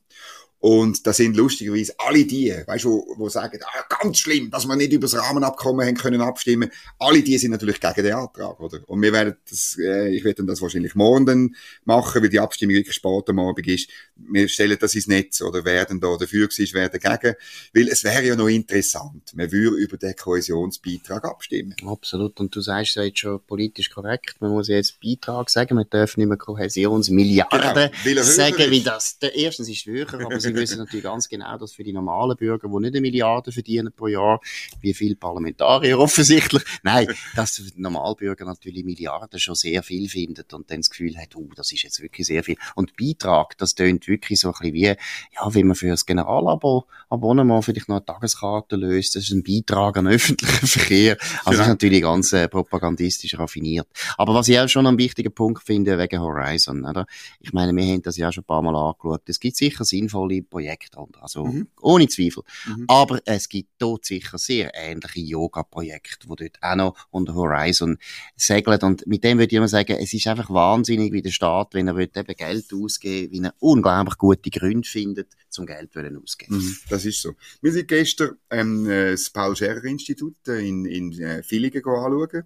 Und 0.65 1.07
da 1.07 1.13
sind 1.13 1.37
lustigerweise 1.37 1.93
alle 1.99 2.25
die, 2.25 2.51
weißt 2.67 2.85
du, 2.85 2.89
wo, 2.89 3.15
wo 3.19 3.29
sagen, 3.29 3.61
ah, 3.63 3.85
ganz 4.01 4.17
schlimm, 4.17 4.51
dass 4.51 4.65
wir 4.65 4.75
nicht 4.77 4.95
über 4.95 5.03
das 5.03 5.15
Rahmenabkommen 5.15 5.87
haben 5.87 5.95
können 5.95 6.23
abstimmen. 6.23 6.71
Alle 6.99 7.23
die 7.23 7.37
sind 7.37 7.51
natürlich 7.51 7.79
gegen 7.79 8.03
den 8.03 8.15
Antrag, 8.15 8.59
oder? 8.59 8.81
Und 8.87 9.03
wir 9.03 9.13
werden 9.13 9.37
das, 9.47 9.77
äh, 9.79 10.09
ich 10.09 10.25
werde 10.25 10.43
das 10.47 10.63
wahrscheinlich 10.63 10.95
morgen 10.95 11.27
dann 11.27 11.55
machen, 11.85 12.23
weil 12.23 12.31
die 12.31 12.41
Abstimmung 12.41 12.77
wirklich 12.77 12.95
spät 12.95 13.29
am 13.29 13.41
Abend 13.41 13.67
ist. 13.67 13.91
Wir 14.17 14.49
stellen 14.49 14.79
das 14.81 14.95
ins 14.95 15.07
Netz, 15.07 15.43
oder 15.43 15.67
werden 15.67 16.01
da 16.01 16.17
dafür 16.17 16.49
gewesen, 16.49 16.73
werden 16.73 16.99
dagegen. 16.99 17.35
Weil 17.75 17.89
es 17.89 18.03
wäre 18.03 18.25
ja 18.25 18.35
noch 18.35 18.49
interessant. 18.49 19.35
Man 19.35 19.53
würde 19.53 19.77
über 19.77 19.99
den 19.99 20.17
Kohäsionsbeitrag 20.17 21.27
abstimmen. 21.27 21.77
Absolut. 21.87 22.41
Und 22.41 22.57
du 22.57 22.63
sagst 22.63 22.97
ja 22.97 23.03
jetzt 23.03 23.19
schon 23.19 23.39
politisch 23.47 23.91
korrekt. 23.91 24.37
Man 24.41 24.53
muss 24.53 24.69
jetzt 24.69 24.99
Beitrag 24.99 25.51
sagen. 25.51 25.75
Man 25.75 25.91
darf 25.91 26.17
nicht 26.17 26.27
mehr 26.27 26.39
Kohäsionsmilliarden 26.39 27.91
genau, 28.03 28.23
sagen, 28.23 28.71
wie 28.71 28.83
das, 28.83 29.19
der 29.19 29.35
erstens 29.35 29.69
ist 29.69 29.85
höher, 29.85 30.07
aber 30.15 30.41
sie 30.55 30.63
wissen 30.63 30.79
natürlich 30.79 31.05
ganz 31.05 31.29
genau, 31.29 31.57
dass 31.59 31.73
für 31.73 31.85
die 31.85 31.93
normalen 31.93 32.37
Bürger, 32.37 32.69
die 32.69 32.81
nicht 32.81 32.95
eine 32.95 33.01
Milliarde 33.01 33.53
verdienen 33.53 33.93
pro 33.93 34.07
Jahr, 34.07 34.41
wie 34.81 34.95
viele 34.95 35.17
Parlamentarier 35.17 35.99
offensichtlich, 35.99 36.63
nein, 36.83 37.09
dass 37.35 37.57
die 37.57 37.73
Normalbürger 37.77 38.45
natürlich 38.45 38.85
Milliarden 38.85 39.39
schon 39.39 39.55
sehr 39.55 39.83
viel 39.83 40.09
findet 40.09 40.53
und 40.55 40.71
dann 40.71 40.81
das 40.81 40.91
Gefühl 40.91 41.17
hat, 41.17 41.37
oh, 41.37 41.49
das 41.55 41.73
ist 41.73 41.83
jetzt 41.83 42.01
wirklich 42.01 42.27
sehr 42.27 42.43
viel. 42.45 42.57
Und 42.75 42.97
Beitrag, 42.97 43.57
das 43.59 43.75
tönt 43.75 44.09
wirklich 44.09 44.41
so 44.41 44.49
ein 44.49 44.53
bisschen 44.53 44.75
wie, 44.75 44.85
ja, 44.85 45.55
wie 45.55 45.65
man 45.65 45.77
für 45.77 45.89
das 45.89 46.07
Generalabo 46.07 46.87
Abonnement 47.09 47.65
vielleicht 47.65 47.89
noch 47.89 47.97
eine 47.97 48.05
Tageskarte 48.05 48.77
löst, 48.77 49.17
das 49.17 49.25
ist 49.25 49.33
ein 49.33 49.43
Beitrag 49.43 49.97
an 49.97 50.09
öffentlichen 50.09 50.67
Verkehr. 50.67 51.17
Also 51.45 51.59
ja. 51.59 51.65
ist 51.65 51.69
natürlich 51.69 52.03
ganz 52.03 52.33
äh, 52.33 52.49
propagandistisch 52.49 53.39
raffiniert. 53.39 53.87
Aber 54.17 54.35
was 54.35 54.49
ich 54.49 54.59
auch 54.59 54.69
schon 54.69 54.87
einen 54.87 54.99
wichtigen 54.99 55.33
Punkt 55.33 55.63
finde, 55.63 55.99
wegen 55.99 56.21
Horizon, 56.21 56.85
oder? 56.85 57.07
Ich 57.41 57.53
meine, 57.53 57.75
wir 57.75 57.85
haben 57.85 58.03
das 58.03 58.17
ja 58.17 58.33
schon 58.33 58.43
ein 58.43 58.47
paar 58.47 58.63
Mal 58.63 58.75
angeschaut. 58.75 59.23
Es 59.27 59.41
gibt 59.41 59.57
sicher 59.57 59.85
sinnvolle 59.85 60.43
Projekte 60.45 60.91
drunter, 60.91 61.23
also 61.23 61.45
mhm. 61.45 61.69
ohne 61.81 62.09
Zweifel. 62.09 62.43
Mhm. 62.67 62.85
Aber 62.89 63.21
es 63.25 63.49
gibt 63.49 63.71
dort 63.79 64.05
sicher 64.05 64.39
sehr 64.39 64.73
ähnliche 64.75 65.21
Yoga-Projekte, 65.21 66.27
die 66.29 66.37
dort 66.37 66.59
auch 66.63 66.77
noch 66.77 67.07
unter 67.11 67.35
Horizon 67.35 67.99
segeln. 68.37 68.81
Und 68.83 69.07
mit 69.07 69.25
dem 69.25 69.39
würde 69.39 69.53
ich 69.53 69.57
immer 69.57 69.69
sagen, 69.69 69.97
es 70.01 70.13
ist 70.13 70.27
einfach 70.27 70.51
wahnsinnig, 70.51 71.13
wie 71.13 71.23
der 71.23 71.31
Staat, 71.31 71.75
wenn 71.75 71.89
er 71.89 71.97
eben 71.97 72.37
Geld 72.37 72.73
ausgeben 72.73 73.33
wie 73.33 73.43
er 73.43 73.55
unglaublich 73.59 74.17
gute 74.19 74.51
Gründe 74.51 74.89
findet, 74.89 75.29
zum 75.49 75.67
Geld 75.67 75.91
auszugeben. 75.97 76.59
Mhm. 76.59 76.77
Das 76.89 77.05
ist 77.05 77.21
so. 77.21 77.35
Wir 77.61 77.73
sind 77.73 77.89
gestern 77.89 78.37
ähm, 78.51 78.87
das 78.87 79.31
Paul-Scherrer-Institut 79.31 80.49
in, 80.49 80.85
in 80.85 81.13
äh, 81.21 81.43
Villingen 81.43 81.85
anschauen 81.85 82.45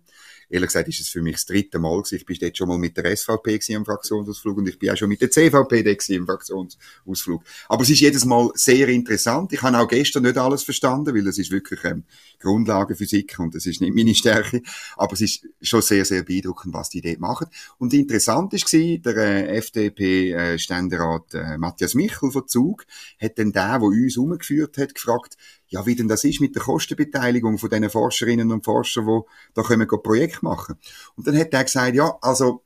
ehrlich 0.48 0.68
gesagt 0.68 0.88
ist 0.88 1.00
es 1.00 1.08
für 1.08 1.22
mich 1.22 1.34
das 1.34 1.46
dritte 1.46 1.78
Mal 1.78 1.96
gewesen. 1.98 2.16
Ich 2.16 2.26
bin 2.26 2.36
dort 2.40 2.56
schon 2.56 2.68
mal 2.68 2.78
mit 2.78 2.96
der 2.96 3.16
SVP 3.16 3.60
im 3.68 3.84
Fraktionsausflug 3.84 4.58
und 4.58 4.68
ich 4.68 4.78
bin 4.78 4.90
auch 4.90 4.96
schon 4.96 5.08
mit 5.08 5.20
der 5.20 5.30
CVP 5.30 5.80
im 6.08 6.26
Fraktionsausflug. 6.26 7.42
Aber 7.68 7.82
es 7.82 7.90
ist 7.90 8.00
jedes 8.00 8.24
Mal 8.24 8.50
sehr 8.54 8.88
interessant. 8.88 9.52
Ich 9.52 9.62
habe 9.62 9.78
auch 9.78 9.88
gestern 9.88 10.22
nicht 10.22 10.38
alles 10.38 10.62
verstanden, 10.62 11.14
weil 11.14 11.26
es 11.26 11.38
ist 11.38 11.50
wirklich 11.50 11.84
ähm, 11.84 12.04
Grundlagenphysik 12.40 13.38
und 13.38 13.54
das 13.54 13.66
ist 13.66 13.80
nicht 13.80 13.94
meine 13.94 14.14
Stärke. 14.14 14.62
Aber 14.96 15.12
es 15.12 15.20
ist 15.20 15.46
schon 15.60 15.82
sehr, 15.82 16.04
sehr 16.04 16.22
beeindruckend, 16.22 16.74
was 16.74 16.88
die 16.88 17.00
dort 17.00 17.20
machen. 17.20 17.48
Und 17.78 17.92
interessant 17.92 18.54
ist 18.54 18.66
gewesen, 18.66 19.02
der 19.02 19.16
äh, 19.16 19.56
FDP-Ständerat 19.58 21.34
äh, 21.34 21.58
Matthias 21.58 21.94
Michel 21.94 22.30
von 22.30 22.46
Zug 22.48 22.86
hat 23.20 23.38
dann 23.38 23.52
der, 23.52 23.78
der 23.78 23.82
uns 23.82 24.16
umgeführt 24.16 24.78
hat, 24.78 24.94
gefragt, 24.94 25.36
ja, 25.68 25.84
wie 25.86 25.94
denn 25.94 26.08
das 26.08 26.24
ist 26.24 26.40
mit 26.40 26.54
der 26.54 26.62
Kostenbeteiligung 26.62 27.58
von 27.58 27.70
diesen 27.70 27.90
Forscherinnen 27.90 28.50
und 28.52 28.64
Forschern, 28.64 29.06
die 29.06 29.20
da 29.54 29.62
können 29.62 29.86
Projekt 29.88 30.42
machen. 30.42 30.76
Und 31.16 31.26
dann 31.26 31.36
hat 31.36 31.52
er 31.52 31.64
gesagt, 31.64 31.94
ja, 31.94 32.16
also 32.20 32.62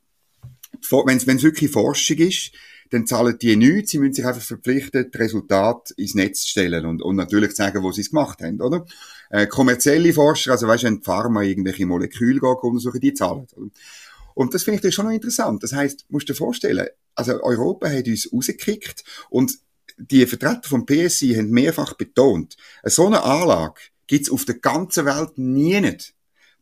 wenn 0.91 1.17
es 1.17 1.27
wirklich 1.27 1.71
Forschung 1.71 2.19
ist, 2.19 2.53
dann 2.91 3.07
zahlen 3.07 3.39
die 3.41 3.57
nichts, 3.57 3.93
sie 3.93 3.99
müssen 3.99 4.15
sich 4.15 4.27
einfach 4.27 4.43
verpflichten, 4.43 5.11
das 5.11 5.21
Resultat 5.21 5.93
ins 5.97 6.15
Netz 6.15 6.43
zu 6.43 6.51
stellen 6.51 6.85
und, 6.85 7.03
und 7.03 7.17
natürlich 7.17 7.53
sagen, 7.53 7.83
wo 7.83 7.91
sie 7.91 8.03
es 8.03 8.11
gemacht 8.11 8.43
haben, 8.43 8.61
oder? 8.61 8.85
Äh, 9.31 9.47
kommerzielle 9.47 10.13
Forscher, 10.13 10.53
also 10.53 10.69
weißt 10.69 10.83
du, 10.83 10.87
wenn 10.89 10.97
die 10.99 11.05
Pharma 11.05 11.43
irgendwelche 11.43 11.87
Moleküle 11.87 12.41
untersuchen, 12.43 13.01
die 13.01 13.15
zahlen. 13.15 13.47
Oder? 13.57 13.71
Und 14.35 14.55
das 14.55 14.65
finde 14.65 14.87
ich 14.87 14.95
schon 14.95 15.07
noch 15.07 15.13
interessant. 15.13 15.63
Das 15.63 15.73
heißt, 15.73 16.07
musst 16.11 16.29
du 16.29 16.33
dir 16.33 16.37
vorstellen, 16.39 16.87
also 17.15 17.43
Europa 17.43 17.89
hat 17.89 18.07
uns 18.07 18.31
rausgekickt 18.33 19.05
und 19.31 19.59
die 19.99 20.27
Vertreter 20.27 20.69
vom 20.69 20.87
PSI 20.87 21.35
haben 21.35 21.51
mehrfach 21.51 21.95
betont, 21.95 22.57
so 22.85 23.07
eine 23.07 23.23
Anlage 23.23 23.81
gibt's 24.07 24.31
auf 24.31 24.45
der 24.45 24.57
ganzen 24.57 25.07
Welt 25.07 25.39
nie 25.39 25.81
nicht. 25.81 26.15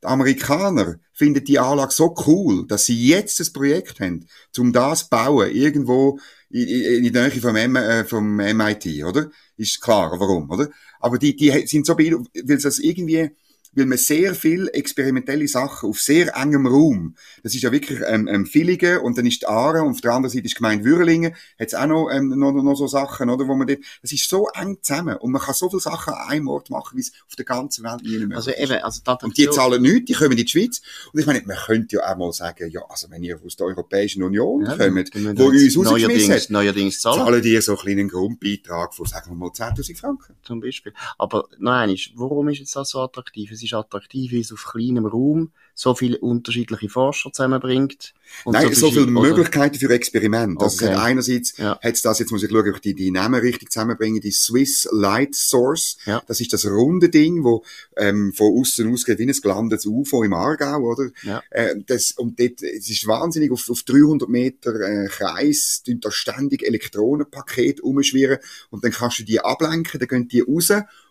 Die 0.02 0.06
Amerikaner 0.06 0.98
finden 1.12 1.44
die 1.44 1.58
Anlage 1.58 1.92
so 1.92 2.14
cool, 2.26 2.66
dass 2.66 2.86
sie 2.86 3.08
jetzt 3.08 3.38
das 3.38 3.52
Projekt 3.52 4.00
haben, 4.00 4.26
um 4.56 4.72
das 4.72 5.04
zu 5.04 5.10
bauen, 5.10 5.50
irgendwo 5.50 6.18
in, 6.48 6.66
in, 7.04 7.12
der 7.12 7.28
Nähe 7.28 7.40
vom, 7.40 7.56
M, 7.56 7.76
äh, 7.76 8.04
vom 8.04 8.36
MIT, 8.36 9.04
oder? 9.04 9.30
Ist 9.56 9.80
klar, 9.80 10.18
warum, 10.18 10.50
oder? 10.50 10.70
Aber 11.00 11.18
die, 11.18 11.36
die 11.36 11.66
sind 11.66 11.86
so, 11.86 11.98
weil 11.98 12.24
das 12.34 12.78
irgendwie 12.78 13.30
weil 13.72 13.86
man 13.86 13.98
sehr 13.98 14.34
viel 14.34 14.68
experimentelle 14.72 15.46
Sachen 15.48 15.88
auf 15.88 16.00
sehr 16.00 16.34
engem 16.36 16.66
Raum, 16.66 17.14
das 17.42 17.54
ist 17.54 17.62
ja 17.62 17.72
wirklich 17.72 18.00
ähm, 18.06 18.28
ähm, 18.28 18.46
Villingen 18.46 18.98
und 18.98 19.16
dann 19.16 19.26
ist 19.26 19.42
die 19.42 19.46
Aare 19.46 19.82
und 19.82 19.90
auf 19.90 20.00
der 20.00 20.12
anderen 20.12 20.32
Seite 20.32 20.46
ist 20.46 20.54
die 20.54 20.58
Gemeinde 20.58 20.84
Würlingen, 20.84 21.34
hat 21.58 21.68
es 21.68 21.74
auch 21.74 21.86
noch, 21.86 22.10
ähm, 22.10 22.28
noch, 22.28 22.52
noch 22.52 22.74
so 22.74 22.86
Sachen, 22.86 23.30
oder, 23.30 23.46
wo 23.46 23.54
man 23.54 23.66
dort, 23.66 23.80
das 24.02 24.12
ist 24.12 24.28
so 24.28 24.48
eng 24.48 24.78
zusammen 24.82 25.16
und 25.16 25.30
man 25.30 25.40
kann 25.40 25.54
so 25.54 25.68
viele 25.68 25.80
Sachen 25.80 26.14
an 26.14 26.28
einem 26.28 26.48
Ort 26.48 26.70
machen, 26.70 26.96
wie 26.96 27.02
es 27.02 27.12
auf 27.28 27.36
der 27.36 27.44
ganzen 27.44 27.84
Welt 27.84 28.02
nie 28.02 28.18
mehr 28.26 28.36
Also 28.36 28.50
eben, 28.50 28.82
also 28.82 29.00
das 29.04 29.22
Und 29.22 29.38
die 29.38 29.48
zahlen 29.48 29.82
nichts, 29.82 30.06
die 30.06 30.14
kommen 30.14 30.32
in 30.32 30.38
die 30.38 30.48
Schweiz 30.48 30.80
und 31.12 31.20
ich 31.20 31.26
meine, 31.26 31.42
man 31.46 31.56
könnte 31.56 31.96
ja 31.96 32.10
auch 32.10 32.16
mal 32.16 32.32
sagen, 32.32 32.70
ja, 32.70 32.82
also 32.88 33.10
wenn 33.10 33.22
ihr 33.22 33.40
aus 33.44 33.56
der 33.56 33.66
Europäischen 33.66 34.22
Union 34.22 34.64
ja, 34.64 34.76
kommt, 34.76 35.14
wo 35.38 35.44
uns 35.46 35.76
rausgeschmissen 35.76 36.34
hat, 36.34 36.50
neuerdings 36.50 37.00
zahlen. 37.00 37.24
zahlen 37.24 37.42
die 37.42 37.60
so 37.60 37.72
einen 37.72 37.80
kleinen 37.80 38.08
Grundbeitrag 38.08 38.94
von, 38.94 39.06
sagen 39.06 39.30
wir 39.30 39.36
mal, 39.36 39.50
10'000 39.50 39.96
Franken. 39.96 40.34
Zum 40.42 40.60
Beispiel. 40.60 40.92
Aber 41.18 41.48
nein, 41.58 41.96
warum 42.14 42.48
ist 42.48 42.58
jetzt 42.58 42.74
das 42.76 42.90
so 42.90 43.00
attraktiv? 43.00 43.50
Es 43.60 43.64
ist 43.64 43.74
attraktiv, 43.74 44.32
weil 44.32 44.40
es 44.40 44.52
auf 44.52 44.64
kleinem 44.72 45.04
Raum 45.04 45.52
so 45.74 45.94
viele 45.94 46.18
unterschiedliche 46.18 46.88
Forscher 46.88 47.30
zusammenbringt. 47.32 48.14
Nein, 48.46 48.72
so, 48.74 48.86
so 48.86 48.92
viele 48.92 49.06
Möglichkeiten 49.06 49.78
für 49.78 49.90
Experimente. 49.90 50.64
Also 50.64 50.86
okay. 50.86 50.94
einerseits 50.94 51.56
ja. 51.58 51.78
hat 51.80 51.94
es 51.94 52.02
das, 52.02 52.18
jetzt 52.18 52.30
muss 52.30 52.42
ich 52.42 52.50
schauen, 52.50 52.68
ob 52.68 52.76
ich 52.76 52.80
die, 52.80 52.94
die 52.94 53.10
Namen 53.10 53.40
richtig 53.40 53.70
zusammenbringe, 53.70 54.20
die 54.20 54.30
Swiss 54.30 54.88
Light 54.92 55.34
Source. 55.34 55.98
Ja. 56.06 56.22
Das 56.26 56.40
ist 56.40 56.52
das 56.52 56.66
runde 56.66 57.08
Ding, 57.08 57.44
wo 57.44 57.64
ähm, 57.96 58.32
von 58.32 58.58
außen 58.58 58.90
ausgeht 58.90 59.18
wie 59.18 59.26
ein 59.26 59.32
gelandetes 59.32 59.86
UFO 59.86 60.22
im 60.22 60.32
Aargau, 60.32 60.80
oder? 60.80 61.10
Ja. 61.22 61.42
Äh, 61.50 61.76
das, 61.86 62.12
und 62.12 62.40
dort, 62.40 62.62
es 62.62 62.88
ist 62.88 63.06
wahnsinnig, 63.06 63.50
auf, 63.50 63.68
auf 63.68 63.82
300 63.82 64.28
Meter 64.28 64.74
äh, 64.80 65.08
Kreis, 65.08 65.82
da 65.86 66.10
ständig 66.10 66.62
Elektronenpaket 66.62 67.80
umschwirren 67.80 68.38
und 68.70 68.84
dann 68.84 68.92
kannst 68.92 69.18
du 69.18 69.24
die 69.24 69.40
ablenken, 69.40 69.98
dann 69.98 70.08
gehen 70.08 70.28
die 70.28 70.40
raus 70.40 70.70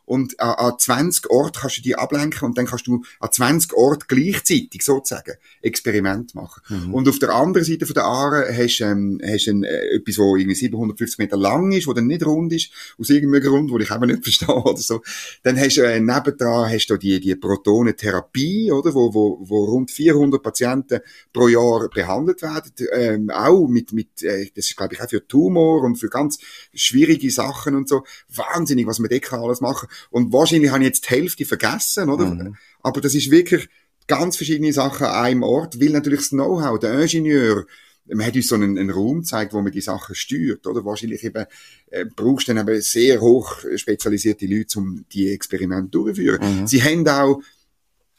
und 0.10 0.40
an, 0.40 0.56
an 0.56 0.80
20 0.80 1.30
Orten 1.30 1.60
kannst 1.62 1.78
du 1.78 1.82
die 1.84 1.96
ablenken 1.96 2.48
und 2.48 2.58
dann 2.58 2.66
kannst 2.66 2.88
du 2.88 3.04
an 3.20 3.32
20 3.32 3.74
Orten 3.74 4.06
gleichzeitig 4.08 4.82
sozusagen 4.82 5.36
Experiment 5.62 6.34
machen. 6.34 6.64
Mhm. 6.68 6.94
Und 6.96 7.08
auf 7.08 7.20
der 7.20 7.30
anderen 7.30 7.64
Seite 7.64 7.86
von 7.86 7.94
der 7.94 8.06
Aare 8.06 8.48
hast 8.52 8.80
du 8.80 8.86
ähm, 8.86 9.22
hast 9.24 9.48
ein, 9.48 9.64
äh, 9.64 9.98
etwas, 9.98 10.18
wo 10.18 10.36
irgendwie 10.36 10.56
750 10.56 11.20
Meter 11.20 11.38
lang 11.38 11.72
ist, 11.74 11.86
wo 11.86 11.94
dann 11.94 12.08
nicht 12.08 12.26
rund 12.26 12.52
ist, 12.54 12.72
aus 12.98 13.12
irgendeinem 13.12 13.44
Grund, 13.44 13.70
wo 13.70 13.78
ich 13.78 13.92
eben 13.92 14.08
nicht 14.08 14.24
verstehe 14.24 14.56
oder 14.56 14.78
so. 14.78 15.02
Dann 15.44 15.60
hast 15.60 15.78
du 15.78 15.82
äh, 15.82 16.00
nebendran 16.00 16.72
hast 16.72 16.88
du 16.88 16.98
die, 16.98 17.20
die 17.20 17.36
Protonentherapie, 17.36 18.72
oder, 18.72 18.92
wo, 18.96 19.14
wo, 19.14 19.38
wo 19.42 19.66
rund 19.66 19.92
400 19.92 20.42
Patienten 20.42 21.02
pro 21.32 21.50
Jahr 21.50 21.88
behandelt 21.90 22.42
werden, 22.42 22.72
ähm, 22.94 23.30
auch 23.30 23.68
mit, 23.68 23.94
mit 23.94 24.24
äh, 24.24 24.50
das 24.56 24.66
ist 24.70 24.76
glaube 24.76 24.96
ich 24.96 25.02
auch 25.02 25.10
für 25.10 25.28
Tumor 25.28 25.84
und 25.84 25.98
für 25.98 26.10
ganz 26.10 26.40
schwierige 26.74 27.30
Sachen 27.30 27.76
und 27.76 27.88
so. 27.88 28.04
Wahnsinnig, 28.34 28.88
was 28.88 28.98
man 28.98 29.12
da 29.12 29.38
alles 29.38 29.62
machen 29.62 29.88
und 30.10 30.34
wahrscheinlich 30.34 30.72
habe 30.72 30.84
ich 30.84 30.88
jetzt 30.88 31.06
die 31.06 31.10
Hälfte 31.10 31.46
vergessen, 31.46 32.10
oder? 32.10 32.26
Mhm. 32.26 32.56
Aber 32.82 33.02
das 33.02 33.16
ist 33.16 33.32
wirklich 33.32 33.68
ganz 34.08 34.36
verschiedene 34.36 34.74
Sachen 34.74 35.08
an 35.08 35.24
einem 35.24 35.44
Ort, 35.44 35.80
weil 35.80 35.90
natürlich 35.90 36.22
das 36.22 36.30
Know-how, 36.30 36.80
der 36.80 37.00
Ingenieur, 37.00 37.66
man 38.08 38.26
hat 38.26 38.36
uns 38.36 38.48
so 38.48 38.56
einen, 38.56 38.78
einen 38.78 38.90
Raum 38.90 39.20
gezeigt, 39.20 39.54
wo 39.54 39.62
man 39.62 39.72
die 39.72 39.82
Sachen 39.82 40.16
steuert, 40.16 40.66
oder? 40.66 40.84
Wahrscheinlich 40.84 41.24
eben, 41.24 41.46
äh, 41.92 42.06
brauchst 42.16 42.48
du 42.48 42.54
dann 42.54 42.68
eben 42.68 42.82
sehr 42.82 43.22
hoch 43.22 43.58
spezialisierte 43.76 44.48
Leute, 44.48 44.80
um 44.80 45.06
die 45.12 45.32
Experimente 45.32 45.92
durchzuführen. 45.92 46.62
Mhm. 46.62 46.68
Sie 46.68 46.84
haben 46.84 47.08
auch, 47.08 47.42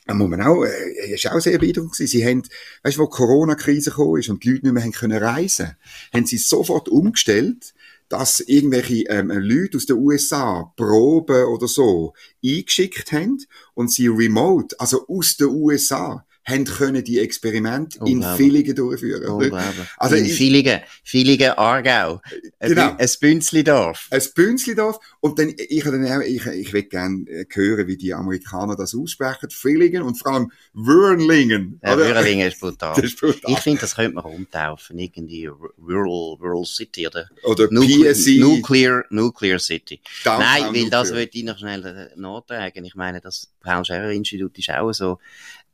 da 0.06 0.14
muss 0.14 0.28
man 0.28 0.42
auch, 0.42 0.64
äh, 0.64 1.14
ist 1.14 1.26
auch 1.28 1.40
sehr 1.40 1.58
beeindruckend 1.58 1.92
gewesen. 1.92 2.10
Sie 2.10 2.24
haben, 2.24 2.42
weißt 2.82 2.96
du, 2.96 3.02
wo 3.02 3.06
die 3.06 3.16
Corona-Krise 3.16 3.90
gekommen 3.90 4.20
ist 4.20 4.28
und 4.28 4.44
die 4.44 4.50
Leute 4.50 4.66
nicht 4.66 4.74
mehr 4.74 4.84
haben 4.84 4.92
können 4.92 5.22
reisen, 5.22 5.76
haben 6.14 6.26
sie 6.26 6.38
sofort 6.38 6.88
umgestellt, 6.88 7.74
dass 8.10 8.40
irgendwelche 8.40 9.04
ähm, 9.08 9.30
Leute 9.30 9.78
aus 9.78 9.86
den 9.86 9.96
USA 9.96 10.72
Proben 10.76 11.46
oder 11.46 11.68
so 11.68 12.12
eingeschickt 12.44 13.12
haben 13.12 13.38
und 13.74 13.90
sie 13.90 14.08
remote, 14.08 14.78
also 14.78 15.06
aus 15.08 15.36
den 15.36 15.48
USA, 15.48 16.26
haben 16.44 16.64
können 16.64 17.04
die 17.04 17.18
Experimente 17.18 17.98
in 18.06 18.22
Villingen 18.22 18.74
durchführen. 18.74 19.24
Unglaublich. 19.24 19.86
Also 19.96 20.16
in 20.16 20.26
Villingen, 20.26 20.80
Villingen, 21.04 21.52
Aargau. 21.52 22.20
Genau. 22.60 22.96
Ein 22.96 23.08
Bünzlidorf. 23.20 24.08
Ein 24.10 24.22
Bünzlidorf. 24.34 24.98
Und 25.20 25.38
dann, 25.38 25.54
ich, 25.56 25.84
dann 25.84 26.06
auch, 26.06 26.20
ich, 26.20 26.46
ich 26.46 26.72
will 26.72 26.84
gerne 26.84 27.24
äh, 27.28 27.46
hören, 27.52 27.86
wie 27.86 27.96
die 27.96 28.14
Amerikaner 28.14 28.76
das 28.76 28.94
aussprechen. 28.94 29.50
Villingen 29.50 30.02
und 30.02 30.16
vor 30.16 30.32
allem 30.32 30.52
Würnlingen. 30.72 31.78
Ja, 31.82 31.96
Würnlingen 31.96 32.48
ist 32.48 32.60
brutal. 32.60 32.98
ist 33.02 33.20
brutal. 33.20 33.52
Ich 33.52 33.58
finde, 33.58 33.80
das 33.82 33.94
könnte 33.94 34.14
man 34.14 34.24
umtaufen. 34.24 34.98
Irgendwie 34.98 35.46
Rural, 35.46 36.38
Rural 36.40 36.64
City 36.64 37.06
oder, 37.06 37.28
oder 37.44 37.68
PSC. 37.68 38.38
Nuclear, 38.38 39.04
Nuclear 39.10 39.58
City. 39.58 40.00
Downtown 40.24 40.44
Nein, 40.44 40.62
weil 40.62 40.68
Nuclear. 40.68 40.90
das 40.90 41.10
würde 41.10 41.30
ich 41.32 41.44
noch 41.44 41.58
schnell 41.58 41.84
äh, 41.84 42.18
nachtragen. 42.18 42.84
Ich 42.84 42.94
meine, 42.94 43.20
das 43.20 43.50
Paul 43.60 43.84
Scherrer 43.84 44.10
Institut 44.10 44.58
ist 44.58 44.70
auch 44.70 44.92
so 44.92 45.18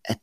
eine 0.06 0.20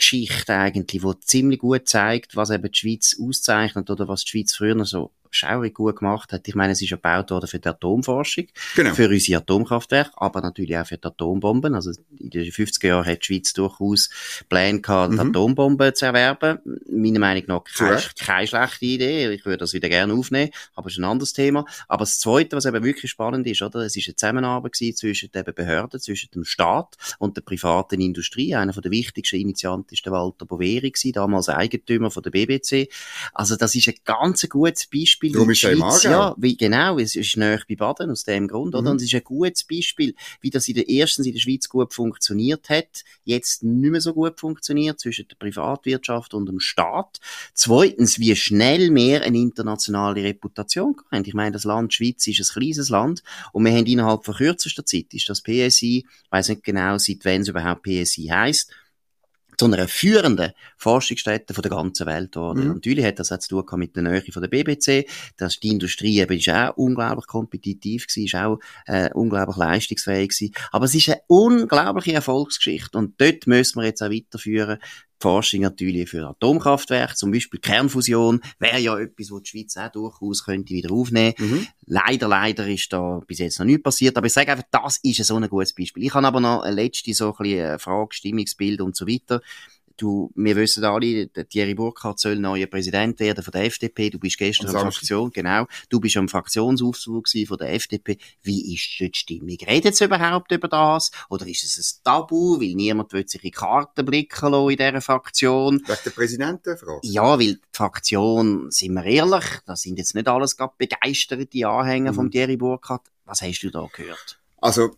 Triumphgeschichte 0.00 0.54
eigentlich, 0.54 1.02
die 1.02 1.20
ziemlich 1.20 1.60
gut 1.60 1.88
zeigt, 1.88 2.36
was 2.36 2.50
eben 2.50 2.70
die 2.70 2.78
Schweiz 2.78 3.16
auszeichnet 3.20 3.90
oder 3.90 4.08
was 4.08 4.24
die 4.24 4.30
Schweiz 4.30 4.54
früher 4.54 4.84
so 4.84 5.12
schaurig 5.30 5.74
gut 5.74 5.96
gemacht 5.96 6.32
hat. 6.32 6.46
Ich 6.48 6.54
meine, 6.54 6.72
es 6.72 6.82
ist 6.82 6.90
ja 6.90 6.96
gebaut 6.96 7.30
worden 7.30 7.46
für 7.46 7.58
die 7.58 7.68
Atomforschung, 7.68 8.46
genau. 8.74 8.94
für 8.94 9.08
unsere 9.08 9.38
Atomkraftwerke, 9.38 10.10
aber 10.16 10.40
natürlich 10.40 10.76
auch 10.76 10.86
für 10.86 10.98
die 10.98 11.06
Atombomben. 11.06 11.74
Also 11.74 11.92
in 12.18 12.30
den 12.30 12.50
50er 12.50 12.88
Jahren 12.88 13.06
hat 13.06 13.22
die 13.22 13.26
Schweiz 13.26 13.52
durchaus 13.52 14.10
Pläne 14.48 14.80
gehabt, 14.80 15.12
mhm. 15.12 15.20
Atombomben 15.20 15.94
zu 15.94 16.06
erwerben. 16.06 16.58
Meiner 16.90 17.20
Meinung 17.20 17.44
nach 17.46 17.64
keine, 17.64 18.02
keine 18.18 18.46
schlechte 18.46 18.84
Idee. 18.84 19.30
Ich 19.30 19.44
würde 19.44 19.58
das 19.58 19.72
wieder 19.72 19.88
gerne 19.88 20.12
aufnehmen, 20.14 20.50
aber 20.74 20.88
es 20.88 20.94
ist 20.94 20.98
ein 20.98 21.04
anderes 21.04 21.32
Thema. 21.32 21.64
Aber 21.88 22.02
das 22.02 22.18
Zweite, 22.18 22.56
was 22.56 22.64
eben 22.64 22.84
wirklich 22.84 23.10
spannend 23.10 23.46
ist, 23.46 23.62
oder? 23.62 23.80
Es 23.80 23.96
ist 23.96 24.08
eine 24.08 24.16
Zusammenarbeit 24.16 24.76
zwischen 24.76 25.30
den 25.30 25.44
Behörden, 25.44 26.00
zwischen 26.00 26.30
dem 26.32 26.44
Staat 26.44 26.96
und 27.18 27.36
der 27.36 27.42
privaten 27.42 28.00
Industrie. 28.00 28.54
Einer 28.54 28.72
der 28.72 28.90
wichtigsten 28.90 29.36
Initianten 29.36 29.89
ist 29.92 30.04
der 30.04 30.12
Walter 30.12 30.46
Boveri 30.46 30.92
damals 31.12 31.48
Eigentümer 31.48 32.10
von 32.10 32.22
der 32.22 32.30
BBC. 32.30 32.88
Also 33.32 33.56
das 33.56 33.74
ist 33.74 33.88
ein 33.88 33.94
ganz 34.04 34.48
gutes 34.48 34.86
Beispiel 34.86 35.32
Darum 35.32 35.50
ist 35.50 35.60
Schweiz, 35.60 36.02
ja, 36.02 36.34
wie, 36.38 36.56
genau, 36.56 36.98
es 36.98 37.14
ist 37.14 37.36
näher 37.36 37.62
bei 37.68 37.76
Baden 37.76 38.10
aus 38.10 38.24
dem 38.24 38.48
Grund, 38.48 38.74
oder? 38.74 38.82
Mhm. 38.82 38.88
Und 38.92 38.96
es 38.96 39.04
ist 39.04 39.14
ein 39.14 39.24
gutes 39.24 39.64
Beispiel, 39.64 40.14
wie 40.40 40.50
das 40.50 40.68
in 40.68 40.74
der 40.74 40.88
ersten 40.88 41.24
in 41.24 41.32
der 41.32 41.40
Schweiz 41.40 41.68
gut 41.68 41.94
funktioniert 41.94 42.68
hat, 42.68 43.04
jetzt 43.24 43.62
nicht 43.62 43.90
mehr 43.90 44.00
so 44.00 44.14
gut 44.14 44.40
funktioniert 44.40 45.00
zwischen 45.00 45.28
der 45.28 45.36
Privatwirtschaft 45.36 46.34
und 46.34 46.46
dem 46.46 46.60
Staat. 46.60 47.18
Zweitens, 47.54 48.18
wie 48.18 48.34
schnell 48.36 48.90
mehr 48.90 49.22
eine 49.22 49.38
internationale 49.38 50.22
Reputation 50.22 50.96
haben. 51.10 51.24
Ich 51.24 51.34
meine, 51.34 51.52
das 51.52 51.64
Land 51.64 51.94
Schweiz 51.94 52.26
ist 52.26 52.40
ein 52.40 52.60
kleines 52.60 52.88
Land 52.88 53.22
und 53.52 53.64
wir 53.64 53.72
haben 53.72 53.86
innerhalb 53.86 54.24
von 54.24 54.34
kürzester 54.34 54.84
Zeit 54.84 55.12
ist 55.12 55.28
das 55.28 55.42
PSI, 55.42 56.06
ich 56.06 56.32
weiß 56.32 56.48
nicht 56.50 56.64
genau, 56.64 56.98
seit 56.98 57.24
wann 57.24 57.42
es 57.42 57.48
überhaupt 57.48 57.82
PSI 57.82 58.28
heißt, 58.30 58.70
zu 59.60 59.66
einer 59.66 59.88
führenden 59.88 60.52
Forschungsstätte 60.78 61.52
von 61.52 61.60
der 61.60 61.70
ganzen 61.70 62.06
Welt 62.06 62.32
geworden. 62.32 62.64
Mhm. 62.64 62.74
Natürlich 62.74 63.04
hat 63.04 63.18
das 63.18 63.30
auch 63.30 63.40
zu 63.40 63.60
tun 63.60 63.78
mit 63.78 63.94
der 63.94 64.04
Nähe 64.04 64.22
von 64.32 64.40
der 64.40 64.48
BBC, 64.48 65.06
dass 65.36 65.60
die 65.60 65.68
Industrie 65.68 66.18
eben 66.18 66.38
ist 66.38 66.48
auch 66.48 66.78
unglaublich 66.78 67.26
kompetitiv 67.26 68.06
gewesen, 68.06 68.24
ist 68.24 68.34
auch 68.36 68.58
äh, 68.86 69.10
unglaublich 69.12 69.58
leistungsfähig 69.58 70.30
gewesen. 70.30 70.54
Aber 70.72 70.86
es 70.86 70.94
ist 70.94 71.10
eine 71.10 71.20
unglaubliche 71.26 72.14
Erfolgsgeschichte 72.14 72.96
und 72.96 73.20
dort 73.20 73.46
müssen 73.46 73.80
wir 73.80 73.86
jetzt 73.86 74.02
auch 74.02 74.08
weiterführen. 74.08 74.78
Forschung 75.20 75.60
natürlich 75.60 76.08
für 76.08 76.26
Atomkraftwerke, 76.26 77.14
zum 77.14 77.30
Beispiel 77.30 77.60
Kernfusion, 77.60 78.40
wäre 78.58 78.80
ja 78.80 78.98
etwas, 78.98 79.30
was 79.30 79.42
die 79.42 79.48
Schweiz 79.48 79.76
auch 79.76 79.92
durchaus 79.92 80.44
könnte 80.44 80.72
wieder 80.72 80.92
aufnehmen. 80.92 81.34
Mhm. 81.38 81.66
Leider, 81.86 82.28
leider 82.28 82.66
ist 82.66 82.92
da 82.92 83.20
bis 83.26 83.38
jetzt 83.38 83.58
noch 83.58 83.66
nichts 83.66 83.82
passiert, 83.82 84.16
aber 84.16 84.26
ich 84.26 84.32
sage 84.32 84.52
einfach, 84.52 84.64
das 84.70 84.98
ist 85.02 85.24
so 85.24 85.36
ein 85.36 85.48
gutes 85.48 85.74
Beispiel. 85.74 86.04
Ich 86.04 86.14
habe 86.14 86.26
aber 86.26 86.40
noch 86.40 86.62
eine 86.62 86.74
letzte 86.74 87.12
so 87.12 87.36
ein 87.36 87.42
bisschen 87.42 87.78
Frage, 87.78 88.14
Stimmungsbild 88.14 88.80
und 88.80 88.96
so 88.96 89.06
weiter. 89.06 89.42
Du, 90.00 90.30
wir 90.34 90.56
wissen 90.56 90.84
alle, 90.84 91.28
Thierry 91.28 91.74
Burkhardt 91.74 92.18
soll 92.18 92.36
neuer 92.36 92.66
Präsident 92.66 93.20
werden 93.20 93.44
von 93.44 93.52
der 93.52 93.64
FDP. 93.64 94.10
Du 94.10 94.18
bist 94.18 94.38
gestern 94.38 94.72
der 94.72 94.80
Fraktion, 94.80 95.30
genau. 95.30 95.66
Du 95.88 96.00
bist 96.00 96.16
am 96.16 96.28
Fraktionsausflug 96.28 97.28
von 97.46 97.58
der 97.58 97.74
FDP. 97.74 98.18
Wie 98.42 98.74
ist 98.74 98.98
die 98.98 99.10
Stimmung? 99.12 99.56
Redet 99.66 99.96
sie 99.96 100.04
überhaupt 100.04 100.52
über 100.52 100.68
das? 100.68 101.10
Oder 101.28 101.46
ist 101.46 101.64
es 101.64 101.78
ein 101.78 102.04
Tabu, 102.04 102.60
weil 102.60 102.74
niemand 102.74 103.12
will 103.12 103.28
sich 103.28 103.44
in 103.44 103.50
Karten 103.50 104.04
blicken 104.04 104.50
lassen 104.50 104.70
in 104.70 104.76
dieser 104.76 105.00
Fraktion? 105.00 105.80
Wegen 105.86 105.98
der 106.04 106.10
Präsidentenfrage? 106.10 107.00
Ja, 107.02 107.38
weil 107.38 107.54
die 107.54 107.60
Fraktion, 107.72 108.70
sind 108.70 108.94
wir 108.94 109.04
ehrlich, 109.04 109.44
da 109.66 109.76
sind 109.76 109.98
jetzt 109.98 110.14
nicht 110.14 110.28
alles 110.28 110.56
gerade 110.56 110.74
begeisterte 110.78 111.66
Anhänger 111.66 112.12
mhm. 112.12 112.16
von 112.16 112.30
Thierry 112.30 112.56
Burkhardt. 112.56 113.06
Was 113.24 113.42
hast 113.42 113.60
du 113.60 113.70
da 113.70 113.86
gehört? 113.92 114.38
Also, 114.60 114.90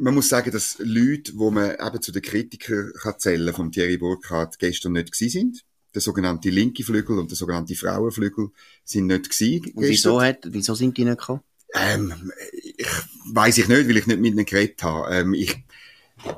man 0.00 0.14
muss 0.14 0.28
sagen, 0.28 0.50
dass 0.50 0.76
Leute, 0.78 1.32
wo 1.36 1.50
man 1.50 1.72
eben 1.72 2.02
zu 2.02 2.12
den 2.12 2.22
Kritikern 2.22 2.92
kann 3.00 3.18
zählen 3.18 3.54
von 3.54 3.70
Thierry 3.70 3.98
Burkhardt 3.98 4.58
gestern 4.58 4.92
nicht 4.92 5.12
gewesen 5.12 5.30
sind. 5.30 5.64
Der 5.94 6.00
sogenannte 6.00 6.50
linke 6.50 6.84
Flügel 6.84 7.18
und 7.18 7.30
der 7.30 7.36
sogenannte 7.36 7.74
Frauenflügel 7.74 8.50
sind 8.84 9.06
nicht 9.06 9.30
gewesen. 9.30 9.72
Und 9.74 9.84
wieso, 9.84 10.20
hat, 10.20 10.38
wieso 10.44 10.74
sind 10.74 10.96
die 10.96 11.04
nicht 11.04 11.18
gekommen? 11.18 11.40
Ähm, 11.74 12.32
ich 12.52 12.86
weiß 13.32 13.58
ich 13.58 13.68
nicht, 13.68 13.88
weil 13.88 13.96
ich 13.96 14.06
nicht 14.06 14.20
mit 14.20 14.32
ihnen 14.32 14.44
geredet 14.44 14.82
habe. 14.82 15.14
Ähm, 15.14 15.34
ich, 15.34 15.64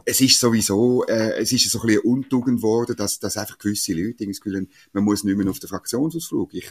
es 0.04 0.20
ist 0.20 0.40
sowieso, 0.40 1.04
äh, 1.06 1.38
es 1.38 1.52
ist 1.52 1.70
so 1.70 1.80
ein 1.80 1.86
bisschen 1.86 2.02
Untugend 2.02 2.58
geworden, 2.58 2.96
dass, 2.96 3.18
dass 3.18 3.36
einfach 3.36 3.58
gewisse 3.58 3.92
Leute 3.92 4.24
irgendwie 4.24 4.68
man 4.92 5.04
muss 5.04 5.24
nicht 5.24 5.36
mehr 5.36 5.48
auf 5.48 5.58
den 5.58 5.68
Fraktionsausflug. 5.68 6.54
Ich, 6.54 6.70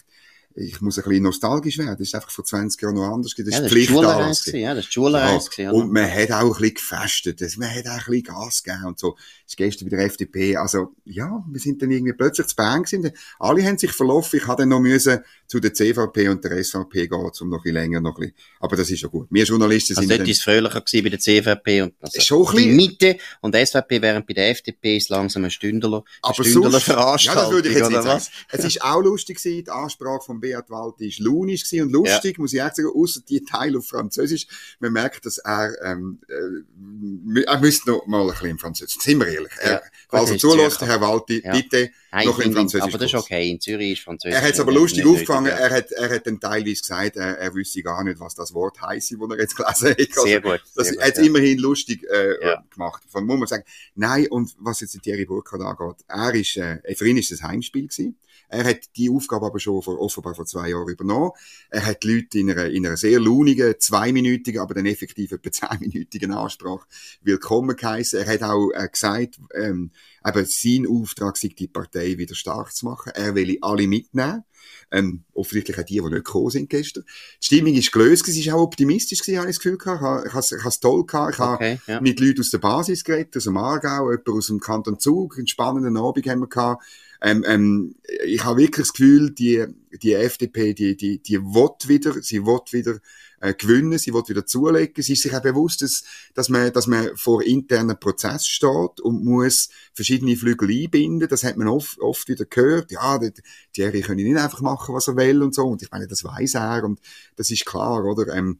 ich 0.55 0.81
muss 0.81 0.98
ein 0.98 1.03
bisschen 1.03 1.24
nostalgisch 1.24 1.77
werden. 1.77 1.98
Das 1.98 2.08
ist 2.08 2.15
einfach 2.15 2.29
vor 2.29 2.46
20 2.46 2.81
Jahren 2.81 2.96
noch 2.96 3.13
anders. 3.13 3.34
Das 3.36 3.46
ja, 3.46 3.55
ist 3.55 3.63
das 3.63 3.72
Pflicht 3.72 3.89
damals. 3.89 4.46
Ja, 4.48 4.74
das 4.74 4.86
ist 4.86 4.93
Schulreise. 4.93 5.50
Ja. 5.58 5.72
Und 5.72 5.91
man 5.91 6.10
hat 6.12 6.31
auch 6.31 6.55
ein 6.55 6.62
bisschen 6.62 6.74
gefestet. 6.75 7.58
Man 7.58 7.70
hat 7.70 7.88
auch 7.88 7.91
ein 7.91 7.98
bisschen 7.98 8.24
Gas 8.24 8.63
gegeben 8.63 8.86
und 8.86 9.00
so. 9.00 9.15
Das 9.15 9.53
ist 9.53 9.58
gestern 9.58 9.89
bei 9.89 9.98
der 9.98 10.05
FDP. 10.05 10.58
Also, 10.58 10.96
ja, 11.05 11.43
wir 11.50 11.60
sind 11.60 11.81
dann 11.81 11.91
irgendwie 11.91 12.13
plötzlich 12.13 12.48
zu 12.48 12.55
Bern 12.55 12.84
gewesen. 12.84 13.12
Alle 13.39 13.63
haben 13.63 13.77
sich 13.77 13.91
verlaufen. 13.91 14.38
Ich 14.38 14.48
hatte 14.48 14.62
dann 14.62 14.70
noch 14.70 14.79
müssen 14.79 15.20
zu 15.48 15.60
der 15.60 15.74
CVP 15.74 16.29
und 16.29 16.43
der 16.43 16.63
SVP 16.63 17.08
gehen, 17.08 17.13
um 17.13 17.50
noch 17.50 17.58
ein 17.58 17.63
bisschen 17.63 17.74
länger 17.74 18.00
noch 18.00 18.17
ein 18.17 18.22
bisschen. 18.22 18.36
Aber 18.60 18.75
das 18.77 18.89
ist 18.89 19.00
schon 19.00 19.12
gut. 19.12 19.27
Wir 19.29 19.43
Journalisten 19.43 19.98
also 19.98 20.08
sind 20.08 20.17
dort 20.17 20.29
ist 20.29 20.38
es 20.38 20.43
fröhlicher 20.43 20.81
gewesen 20.81 21.03
bei 21.03 21.10
der 21.10 21.20
CVP 21.20 21.81
und 21.81 21.93
also 22.00 22.22
schon 22.22 22.48
ein 22.48 22.55
bisschen. 22.55 22.70
die 22.70 22.75
Mitte 22.75 23.17
und 23.41 23.53
der 23.53 23.65
SVP, 23.65 24.01
während 24.01 24.27
bei 24.27 24.34
der 24.34 24.50
FDP 24.51 24.98
ist 24.98 25.10
langsam 25.10 25.43
ein 25.43 25.51
Stündler, 25.51 26.03
ein 26.22 26.34
Stündler 26.34 26.79
Veranstaltung. 26.79 27.41
Ja, 27.41 27.46
das 27.46 27.53
würde 27.53 27.70
ich 27.70 27.75
jetzt 27.75 27.89
nicht 27.89 28.03
sagen. 28.03 28.24
Es 28.50 28.65
ist 28.65 28.81
auch 28.81 29.01
lustig 29.01 29.38
gewesen. 29.38 29.63
Die 29.65 29.70
Ansprache 29.70 30.22
von 30.25 30.40
Beat 30.41 30.69
Walti 30.69 31.07
ist 31.07 31.19
launisch 31.19 31.71
und 31.74 31.91
lustig, 31.91 32.38
ja. 32.38 32.41
muss 32.41 32.53
ich 32.53 32.62
auch 32.62 32.74
sagen, 32.74 32.89
außer 32.93 33.21
die 33.27 33.43
Teil 33.45 33.77
auf 33.77 33.88
Französisch. 33.88 34.48
Man 34.79 34.93
merkt, 34.93 35.25
dass 35.25 35.38
er, 35.38 35.74
ähm, 35.83 36.19
äh, 36.27 37.43
er 37.43 37.60
müsste 37.60 37.91
noch 37.91 38.05
mal 38.07 38.24
ein 38.24 38.29
bisschen 38.29 38.50
im 38.50 38.60
Französisch, 38.60 38.98
sind 39.00 39.19
wir 39.19 39.27
ehrlich. 39.27 39.51
Ja, 39.63 39.71
er, 39.71 39.83
also 40.10 40.36
zulässt, 40.36 40.81
Herr 40.81 41.00
Walti, 41.00 41.41
ja. 41.43 41.53
bitte 41.53 41.91
Nein, 42.12 42.25
noch 42.25 42.39
in 42.39 42.51
Französisch. 42.51 42.88
Aber 42.88 42.98
das 42.98 43.13
ist 43.13 43.19
okay, 43.19 43.50
in 43.50 43.60
Zürich 43.62 43.93
ist 43.93 44.01
Französisch. 44.01 44.36
Er 44.36 44.45
hat 44.45 44.53
es 44.53 44.60
aber 44.60 44.71
lustig 44.74 45.05
aufgefangen, 45.05 45.51
er 45.51 45.69
hat, 45.69 45.91
er 45.91 46.10
hat 46.10 46.27
dann 46.27 46.39
teilweise 46.39 46.81
gesagt, 46.81 47.15
er, 47.15 47.38
er 47.38 47.53
wüsste 47.53 47.81
gar 47.83 48.03
nicht, 48.03 48.19
was 48.19 48.36
das 48.36 48.53
Wort 48.53 48.81
heisst, 48.81 49.12
das 49.12 49.29
er 49.29 49.39
jetzt 49.39 49.55
gelesen 49.55 49.89
hat. 49.89 50.00
Also, 50.00 50.24
sehr 50.24 50.41
gut. 50.41 50.62
Sehr 50.65 50.93
das 50.93 51.05
hat 51.05 51.17
es 51.17 51.25
immerhin 51.25 51.57
lustig 51.57 52.03
äh, 52.12 52.43
ja. 52.43 52.63
gemacht. 52.69 53.03
Von 53.07 53.25
muss 53.25 53.39
man 53.39 53.48
sagen, 53.48 53.63
nein, 53.95 54.27
und 54.27 54.55
was 54.60 54.81
jetzt 54.81 55.00
Thierry 55.01 55.25
Burkhardt 55.25 55.62
angeht, 55.62 56.05
er 56.07 56.33
ist, 56.33 56.57
äh, 56.57 56.95
für 56.95 57.07
ihn 57.07 57.17
ist 57.17 57.31
es 57.31 57.41
ein 57.41 57.50
Heimspiel 57.50 57.88
gewesen. 57.88 58.17
Er 58.50 58.65
hat 58.65 58.79
die 58.98 59.10
Aufgabe 59.10 59.45
aber 59.45 59.60
schon 59.60 59.81
vor, 59.81 60.00
offenbar 60.00 60.31
vor 60.36 60.46
zwei 60.46 60.70
Jahren 60.70 60.90
übernommen. 60.90 61.32
Er 61.70 61.86
hat 61.86 62.04
die 62.04 62.14
Leute 62.14 62.40
in 62.40 62.52
einer, 62.52 62.66
in 62.66 62.86
einer 62.86 62.98
sehr 62.98 63.20
launigen, 63.20 63.76
zweiminütigen, 63.80 64.62
aber 64.62 64.74
dann 64.74 64.86
effektiv 64.86 65.32
etwa 65.32 65.52
zehnminütigen 65.52 66.32
Ansprache 66.32 66.86
willkommen 67.22 67.76
geheißen. 67.76 68.20
Er 68.20 68.34
hat 68.34 68.44
auch 68.44 68.72
äh, 68.72 68.88
gesagt, 68.88 69.40
ähm, 69.54 69.92
eben 70.25 70.46
sein 70.46 70.88
Auftrag 70.88 71.38
sei, 71.38 71.50
die 71.50 71.68
Partei 71.68 72.18
wieder 72.18 72.36
stark 72.36 72.74
zu 72.74 72.86
machen. 72.86 73.12
Er 73.16 73.36
will 73.36 73.58
alle 73.62 73.88
mitnehmen. 73.88 74.44
Ähm, 74.92 75.24
offensichtlich 75.34 75.80
auch 75.80 75.84
die, 75.84 75.96
die 75.96 76.01
nicht 76.01 76.25
gekommen 76.25 76.50
sind 76.50 76.70
gestern. 76.70 77.04
Die 77.42 77.46
Stimmung 77.46 77.74
ist 77.74 77.92
gelöst, 77.92 78.25
sie 78.25 78.40
ist 78.40 78.50
auch 78.51 78.62
optimistisch 78.62 79.22
gewesen, 79.22 79.40
habe 79.40 79.50
ich 79.50 79.56
das 79.56 79.63
Gefühl 79.63 79.78
gehabt. 79.78 80.28
Ich 80.28 80.34
habe, 80.34 80.46
ich 80.46 80.60
habe 80.60 80.70
es 80.70 80.80
toll 80.80 81.06
gehabt. 81.06 81.34
Ich 81.34 81.40
okay, 81.40 81.72
habe 81.72 81.82
ja. 81.88 82.01
mit 82.01 82.20
Leuten 82.20 82.42
aus 82.42 82.50
der 82.50 82.60
Basis 82.60 83.04
geredet, 83.04 83.36
aus 83.38 83.46
dem 83.46 83.58
Aargau, 83.58 84.12
jemand 84.12 84.30
aus 84.30 84.48
dem 84.48 84.60
Kanton 84.60 85.00
Zug, 85.00 85.38
einen 85.38 85.48
spannenden 85.48 85.98
Abend 85.98 86.28
haben 86.28 86.42
wir 86.42 86.48
gehabt. 86.48 86.84
Ähm, 87.22 87.44
ähm, 87.48 87.96
ich 88.25 88.44
habe 88.44 88.60
wirklich 88.60 88.88
das 88.88 88.94
Gefühl, 88.94 89.32
die, 89.32 89.66
die 90.01 90.13
FDP, 90.13 90.74
die, 90.74 90.98
die, 90.98 91.20
die 91.20 91.40
will 91.40 91.70
wieder, 91.88 92.22
sie 92.22 92.45
will 92.45 92.60
wieder 92.72 93.00
äh, 93.41 93.54
gewinnen, 93.54 93.97
sie 93.97 94.13
will 94.13 94.23
wieder 94.27 94.45
zulegen. 94.45 95.04
Sie 95.04 95.13
ist 95.13 95.23
sich 95.23 95.36
auch 95.36 95.41
bewusst, 95.41 95.82
dass, 95.82 96.04
dass, 96.34 96.49
man, 96.49 96.71
dass 96.71 96.88
man 96.88 97.15
vor 97.17 97.43
internen 97.43 97.99
Prozess 97.99 98.45
steht 98.45 98.99
und 99.01 99.23
muss 99.25 99.69
verschiedene 99.93 100.36
Flügel 100.38 100.69
einbinden. 100.69 101.27
Das 101.27 101.43
hat 101.43 101.58
man 101.58 101.67
oft, 101.67 101.99
oft 101.99 102.27
wieder 102.27 102.45
gehört. 102.45 102.91
Ja, 102.91 103.17
die, 103.17 103.34
Thierry 103.73 104.01
können 104.01 104.23
nicht 104.23 104.38
einfach 104.38 104.62
machen, 104.62 104.95
was 104.95 105.08
er 105.08 105.17
will 105.17 105.41
und 105.41 105.56
so. 105.56 105.65
Und 105.65 105.82
ich 105.82 105.91
meine, 105.91 106.08
das 106.08 106.23
weiß 106.23 106.56
er 106.56 106.84
und 106.84 106.99
das 107.36 107.51
ist 107.51 107.65
klar, 107.65 108.04
oder? 108.04 108.34
Ähm, 108.34 108.60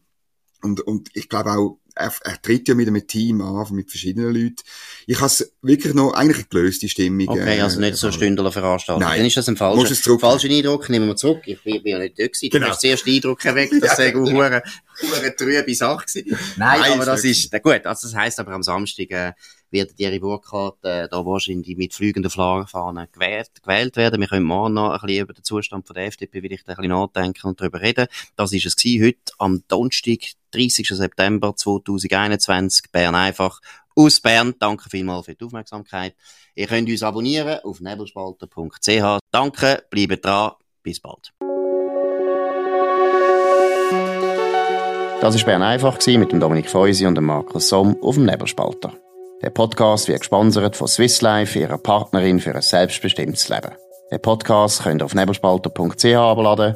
und, 0.64 0.82
und 0.82 1.10
ich 1.14 1.30
glaube 1.30 1.52
auch, 1.52 1.80
er, 1.96 2.14
er 2.24 2.42
tritt 2.42 2.68
ja 2.68 2.76
mit 2.76 2.88
einem 2.88 3.06
Team 3.06 3.42
an, 3.42 3.66
mit 3.72 3.90
verschiedenen 3.90 4.34
Leuten. 4.34 4.56
Ich 5.08 5.18
habe 5.18 5.28
es 5.28 5.54
wirklich 5.62 5.94
noch, 5.94 6.14
eigentlich 6.14 6.38
eine 6.38 6.48
gelöste 6.48 6.90
Stimmung. 6.90 7.28
Okay, 7.30 7.62
also 7.62 7.80
nicht 7.80 7.96
so 7.96 8.12
Stündler 8.12 8.52
veranstaltet. 8.52 9.08
Nein. 9.08 9.18
Dann 9.20 9.28
ist 9.28 9.38
das 9.38 9.50
ein 9.50 9.58
falscher, 9.58 10.20
falscher 10.20 10.50
Eindruck, 10.50 10.90
nehmen 10.90 11.08
wir 11.08 11.16
zurück. 11.16 11.42
Ich 11.46 11.62
bin, 11.64 11.82
bin 11.84 11.92
ja 11.94 12.00
nicht 12.00 12.20
dort 12.20 12.34
gewesen. 12.34 12.50
Genau. 12.50 12.66
Du 12.66 12.72
hast 12.72 12.82
zuerst 12.82 13.06
den 13.06 13.16
Eindruck 13.16 13.46
erweckt, 13.46 13.74
dass 13.82 13.98
ja, 13.98 14.06
eine 14.06 14.20
hure, 14.20 14.64
hure 15.02 15.36
trübe 15.36 15.76
Sache 15.76 16.06
gewesen. 16.06 16.38
Nein, 16.58 16.80
Nein 16.82 16.92
aber 16.94 17.06
das 17.06 17.24
ist, 17.24 17.52
na 17.52 17.60
gut, 17.60 17.86
also 17.86 18.08
das 18.08 18.16
heisst 18.16 18.40
aber 18.40 18.54
am 18.54 18.64
Samstag, 18.64 19.12
äh, 19.12 19.34
wird 19.72 19.96
Thierry 19.96 20.20
Burkhardt 20.20 20.84
äh, 20.84 21.08
da 21.08 21.26
wahrscheinlich 21.26 21.78
mit 21.78 21.94
fliegenden 21.94 22.30
Fahnen 22.30 23.08
gewählt, 23.12 23.52
gewählt 23.64 23.96
werden. 23.96 24.20
Wir 24.20 24.28
können 24.28 24.46
morgen 24.46 24.74
noch 24.74 24.92
ein 24.92 25.00
bisschen 25.08 25.24
über 25.24 25.34
den 25.34 25.44
Zustand 25.44 25.88
von 25.88 25.94
der 25.94 26.06
FDP 26.08 26.44
will 26.44 26.52
ich 26.52 26.64
da 26.64 26.74
ein 26.74 26.78
bisschen 26.78 26.92
nachdenken 26.92 27.48
und 27.48 27.60
darüber 27.60 27.82
reden. 27.82 28.08
Das 28.36 28.52
ist 28.52 28.66
es 28.66 28.76
gewesen, 28.76 29.06
heute 29.06 29.34
am 29.38 29.64
Donnerstag, 29.68 30.20
30. 30.52 30.88
September 30.88 31.56
2021, 31.56 32.92
Bern 32.92 33.16
einfach 33.16 33.60
aus 33.96 34.20
Bern. 34.20 34.56
Danke 34.60 34.90
vielmals 34.90 35.26
für 35.26 35.36
die 35.36 35.44
Aufmerksamkeit. 35.44 36.16
Ihr 36.56 36.68
könnt 36.68 36.90
uns 36.90 37.04
abonnieren 37.04 37.60
auf 37.64 37.80
nebelspalter.ch. 37.80 39.20
Danke, 39.32 39.84
bleibt 39.90 40.26
dran, 40.26 40.52
bis 40.84 41.00
bald. 41.00 41.32
Das 45.22 45.36
war 45.38 45.46
Bern 45.46 45.62
einfach 45.62 46.00
mit 46.08 46.32
dem 46.32 46.40
Dominik 46.40 46.70
Feusi 46.70 47.06
und 47.06 47.16
dem 47.16 47.26
Markus 47.26 47.70
Somm 47.70 47.96
auf 48.02 48.16
dem 48.16 48.26
Nebelspalter. 48.26 48.94
Der 49.42 49.50
Podcast 49.50 50.08
wird 50.08 50.20
gesponsert 50.20 50.76
von 50.76 50.88
Swiss 50.88 51.22
Life, 51.22 51.58
ihrer 51.58 51.78
Partnerin 51.78 52.40
für 52.40 52.54
ein 52.54 52.62
selbstbestimmtes 52.62 53.50
Leben. 53.50 53.72
Den 54.12 54.22
Podcast 54.22 54.84
könnt 54.84 55.02
ihr 55.02 55.06
auf 55.06 55.16
nebelspalter.ch 55.16 56.06
abladen 56.16 56.76